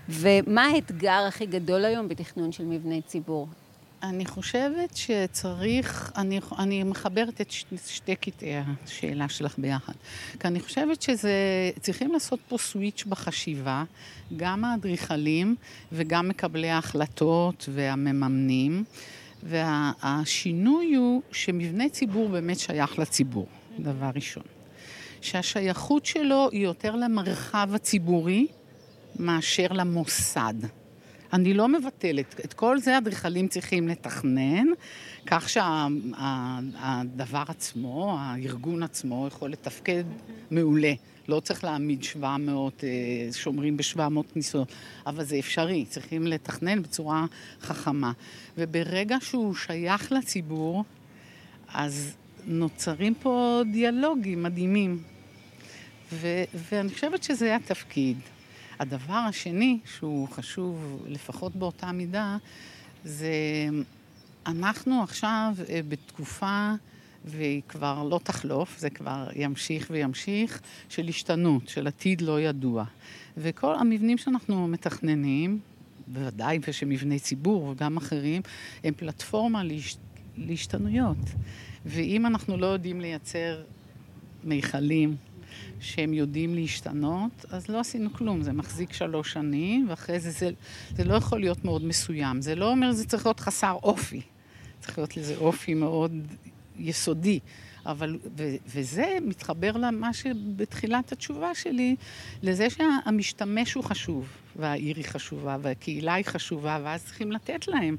ומה 0.09 0.65
האתגר 0.65 1.25
הכי 1.27 1.45
גדול 1.45 1.85
היום 1.85 2.07
בתכנון 2.07 2.51
של 2.51 2.65
מבני 2.65 3.01
ציבור? 3.01 3.47
אני 4.03 4.25
חושבת 4.25 4.97
שצריך, 4.97 6.11
אני, 6.17 6.39
אני 6.57 6.83
מחברת 6.83 7.41
את 7.41 7.51
ש, 7.51 7.65
שתי 7.87 8.15
קטעי 8.15 8.53
השאלה 8.85 9.29
שלך 9.29 9.59
ביחד. 9.59 9.93
כי 10.39 10.47
אני 10.47 10.59
חושבת 10.59 11.01
שזה, 11.01 11.31
צריכים 11.79 12.13
לעשות 12.13 12.39
פה 12.47 12.57
סוויץ' 12.57 13.03
בחשיבה, 13.09 13.83
גם 14.37 14.65
האדריכלים 14.65 15.55
וגם 15.91 16.29
מקבלי 16.29 16.69
ההחלטות 16.69 17.69
והמממנים. 17.73 18.83
והשינוי 19.43 20.95
הוא 20.95 21.21
שמבנה 21.31 21.89
ציבור 21.89 22.29
באמת 22.29 22.59
שייך 22.59 22.99
לציבור, 22.99 23.47
דבר 23.79 24.09
ראשון. 24.15 24.43
שהשייכות 25.21 26.05
שלו 26.05 26.49
היא 26.51 26.63
יותר 26.63 26.95
למרחב 26.95 27.69
הציבורי 27.73 28.47
מאשר 29.19 29.67
למוסד. 29.71 30.53
אני 31.33 31.53
לא 31.53 31.67
מבטלת, 31.67 32.39
את 32.45 32.53
כל 32.53 32.79
זה 32.79 32.97
אדריכלים 32.97 33.47
צריכים 33.47 33.87
לתכנן, 33.87 34.65
כך 35.25 35.49
שהדבר 35.49 37.43
עצמו, 37.47 38.17
הארגון 38.19 38.83
עצמו, 38.83 39.27
יכול 39.27 39.51
לתפקד 39.51 40.03
מעולה. 40.51 40.93
לא 41.27 41.39
צריך 41.39 41.63
להעמיד 41.63 42.03
700 42.03 42.83
אה, 42.83 42.89
שומרים 43.33 43.77
ב-700 43.77 44.33
כניסות, 44.33 44.71
אבל 45.05 45.23
זה 45.23 45.39
אפשרי, 45.39 45.85
צריכים 45.85 46.27
לתכנן 46.27 46.81
בצורה 46.81 47.25
חכמה. 47.61 48.11
וברגע 48.57 49.17
שהוא 49.21 49.55
שייך 49.55 50.11
לציבור, 50.11 50.83
אז 51.73 52.15
נוצרים 52.45 53.13
פה 53.15 53.61
דיאלוגים 53.71 54.43
מדהימים. 54.43 55.03
ו- 56.13 56.43
ואני 56.53 56.89
חושבת 56.89 57.23
שזה 57.23 57.55
התפקיד. 57.55 58.17
הדבר 58.79 59.13
השני, 59.13 59.79
שהוא 59.97 60.27
חשוב 60.27 61.03
לפחות 61.07 61.55
באותה 61.55 61.91
מידה, 61.91 62.37
זה 63.03 63.31
אנחנו 64.47 65.03
עכשיו 65.03 65.53
אה, 65.69 65.79
בתקופה, 65.89 66.71
והיא 67.25 67.61
כבר 67.67 68.03
לא 68.03 68.19
תחלוף, 68.23 68.79
זה 68.79 68.89
כבר 68.89 69.27
ימשיך 69.35 69.87
וימשיך, 69.91 70.61
של 70.89 71.07
השתנות, 71.07 71.69
של 71.69 71.87
עתיד 71.87 72.21
לא 72.21 72.41
ידוע. 72.41 72.83
וכל 73.37 73.75
המבנים 73.75 74.17
שאנחנו 74.17 74.67
מתכננים, 74.67 75.59
בוודאי 76.07 76.59
ושמבני 76.67 77.19
ציבור 77.19 77.63
וגם 77.63 77.97
אחרים, 77.97 78.41
הם 78.83 78.93
פלטפורמה 78.93 79.63
להש... 79.63 79.97
להשתנויות. 80.37 81.17
ואם 81.85 82.25
אנחנו 82.25 82.57
לא 82.57 82.65
יודעים 82.65 83.01
לייצר 83.01 83.63
מיכלים 84.43 85.15
שהם 85.79 86.13
יודעים 86.13 86.55
להשתנות, 86.55 87.45
אז 87.49 87.69
לא 87.69 87.79
עשינו 87.79 88.13
כלום. 88.13 88.41
זה 88.41 88.53
מחזיק 88.53 88.93
שלוש 88.93 89.33
שנים, 89.33 89.85
ואחרי 89.89 90.19
זה, 90.19 90.31
זה 90.31 90.49
זה 90.95 91.03
לא 91.03 91.13
יכול 91.13 91.39
להיות 91.39 91.65
מאוד 91.65 91.85
מסוים. 91.85 92.41
זה 92.41 92.55
לא 92.55 92.71
אומר 92.71 92.91
שזה 92.91 93.05
צריך 93.05 93.25
להיות 93.25 93.39
חסר 93.39 93.77
אופי. 93.83 94.21
צריך 94.79 94.97
להיות 94.97 95.17
לזה 95.17 95.35
אופי 95.35 95.73
מאוד 95.73 96.11
יסודי. 96.77 97.39
אבל, 97.85 98.17
ו, 98.37 98.55
וזה 98.67 99.17
מתחבר 99.21 99.71
למה 99.71 100.13
שבתחילת 100.13 101.11
התשובה 101.11 101.55
שלי, 101.55 101.95
לזה 102.43 102.67
שהמשתמש 102.69 103.73
הוא 103.73 103.83
חשוב, 103.83 104.27
והעיר 104.55 104.97
היא 104.97 105.05
חשובה, 105.05 105.57
והקהילה 105.61 106.13
היא 106.13 106.25
חשובה, 106.25 106.79
ואז 106.83 107.05
צריכים 107.05 107.31
לתת 107.31 107.67
להם. 107.67 107.95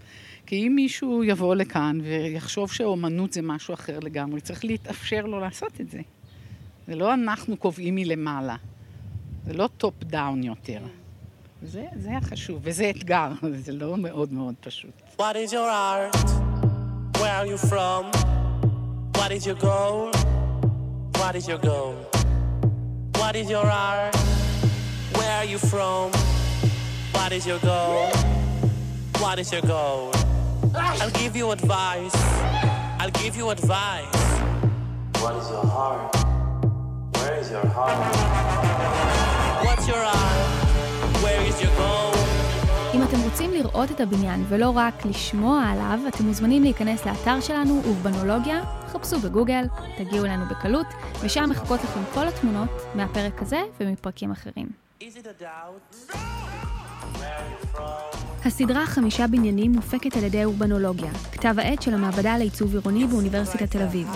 כי 0.47 0.67
אם 0.67 0.73
מישהו 0.75 1.25
יבוא 1.25 1.55
לכאן 1.55 1.99
ויחשוב 2.03 2.73
שאומנות 2.73 3.33
זה 3.33 3.43
משהו 3.43 3.75
אחר 3.75 3.99
לגמרי, 3.99 4.41
צריך 4.41 4.65
להתאפשר 4.65 5.27
לו 5.27 5.41
לעשות 5.41 5.81
את 5.81 5.91
זה. 5.91 6.01
זה 6.89 6.97
לא 6.97 7.15
אנחנו 7.15 7.57
קובעים 7.57 7.95
מלמעלה, 7.95 8.57
זה 9.47 9.53
לא 9.53 9.69
top 9.77 9.95
down 10.05 10.43
יותר. 10.43 10.81
זה, 11.63 11.87
זה 11.97 12.17
החשוב, 12.17 12.61
וזה 12.63 12.91
אתגר, 12.91 13.33
זה 13.65 13.73
לא 13.73 13.97
מאוד 13.97 14.33
מאוד 14.33 14.55
פשוט. 14.61 15.03
What 15.19 15.35
is 15.35 15.53
your 15.53 15.69
art? 15.69 16.31
Where 17.19 17.35
are 17.41 17.47
you 17.47 17.59
from? 17.71 18.05
What 19.19 19.31
is 19.37 19.47
your 19.47 19.59
goal? 19.69 20.11
What 21.21 21.35
is 21.39 21.47
your 21.51 21.61
goal? 21.71 21.95
What 23.21 23.35
is 23.41 23.51
your 23.55 23.67
art? 23.67 24.17
Where 25.19 25.33
are 25.41 25.49
you 25.53 25.59
from? 25.73 26.07
What 27.17 27.31
is 27.37 27.45
your 27.51 27.61
goal? 27.73 28.07
What 29.23 29.37
is 29.43 29.49
your 29.55 29.65
goal? 29.75 30.05
I'll 31.03 31.17
give 31.23 31.35
you 31.41 31.47
advice. 31.59 32.17
I'll 33.01 33.17
give 33.23 33.35
you 33.41 33.47
advice. 33.57 34.21
What 35.23 35.35
is 35.41 35.47
your 35.55 35.67
heart? 35.77 36.18
Is 37.49 37.53
your 37.53 37.73
heart? 37.79 37.99
What's 39.65 39.87
your 39.91 40.03
eye? 40.15 40.41
Where 41.23 41.43
is 41.49 41.57
your 41.63 41.73
goal? 41.81 42.17
אם 42.95 43.03
אתם 43.03 43.21
רוצים 43.21 43.51
לראות 43.53 43.91
את 43.91 44.01
הבניין 44.01 44.45
ולא 44.49 44.73
רק 44.75 45.05
לשמוע 45.07 45.63
עליו, 45.63 45.99
אתם 46.09 46.25
מוזמנים 46.25 46.63
להיכנס 46.63 47.07
לאתר 47.07 47.41
שלנו, 47.41 47.83
אורבנולוגיה, 47.85 48.61
חפשו 48.87 49.19
בגוגל, 49.19 49.65
תגיעו 49.99 50.25
אלינו 50.25 50.45
בקלות, 50.51 50.87
ושם 51.21 51.51
מחכות 51.51 51.81
לכם 51.85 52.01
כל 52.15 52.29
התמונות 52.29 52.71
מהפרק 52.95 53.43
הזה 53.43 53.61
ומפרקים 53.81 54.31
אחרים. 54.31 54.69
הסדרה 58.45 58.87
חמישה 58.87 59.27
בניינים 59.27 59.73
מופקת 59.73 60.17
על 60.17 60.25
ידי 60.25 60.45
אורבנולוגיה, 60.45 61.11
כתב 61.33 61.55
העת 61.59 61.83
של 61.83 61.95
המעבדה 61.95 62.39
לעיצוב 62.39 62.75
עירוני 62.75 63.07
באוניברסיטת 63.07 63.71
תל 63.71 63.83
אביב. 63.83 64.09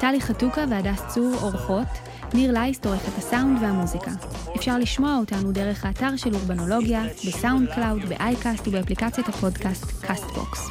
טלי 0.00 0.20
חתוקה 0.20 0.64
והדס 0.70 1.02
צור 1.06 1.34
עורכות, 1.40 1.88
ניר 2.34 2.52
לייסט 2.52 2.86
עורך 2.86 3.08
את 3.08 3.18
הסאונד 3.18 3.62
והמוזיקה. 3.62 4.10
אפשר 4.56 4.78
לשמוע 4.78 5.16
אותנו 5.16 5.52
דרך 5.52 5.84
האתר 5.84 6.16
של 6.16 6.34
אורבנולוגיה, 6.34 7.02
ב 7.26 7.68
SoundCloud, 7.74 8.08
ב 8.08 8.18
Acast 8.18 8.68
ובאפליקציית 8.68 9.28
הפודקאסט 9.28 10.04
קאסטבוקס. 10.06 10.68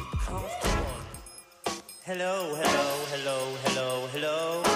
Hello, 2.06 2.36
hello, 2.60 2.88
hello, 3.12 3.38
hello, 3.64 3.88
hello. 4.14 4.67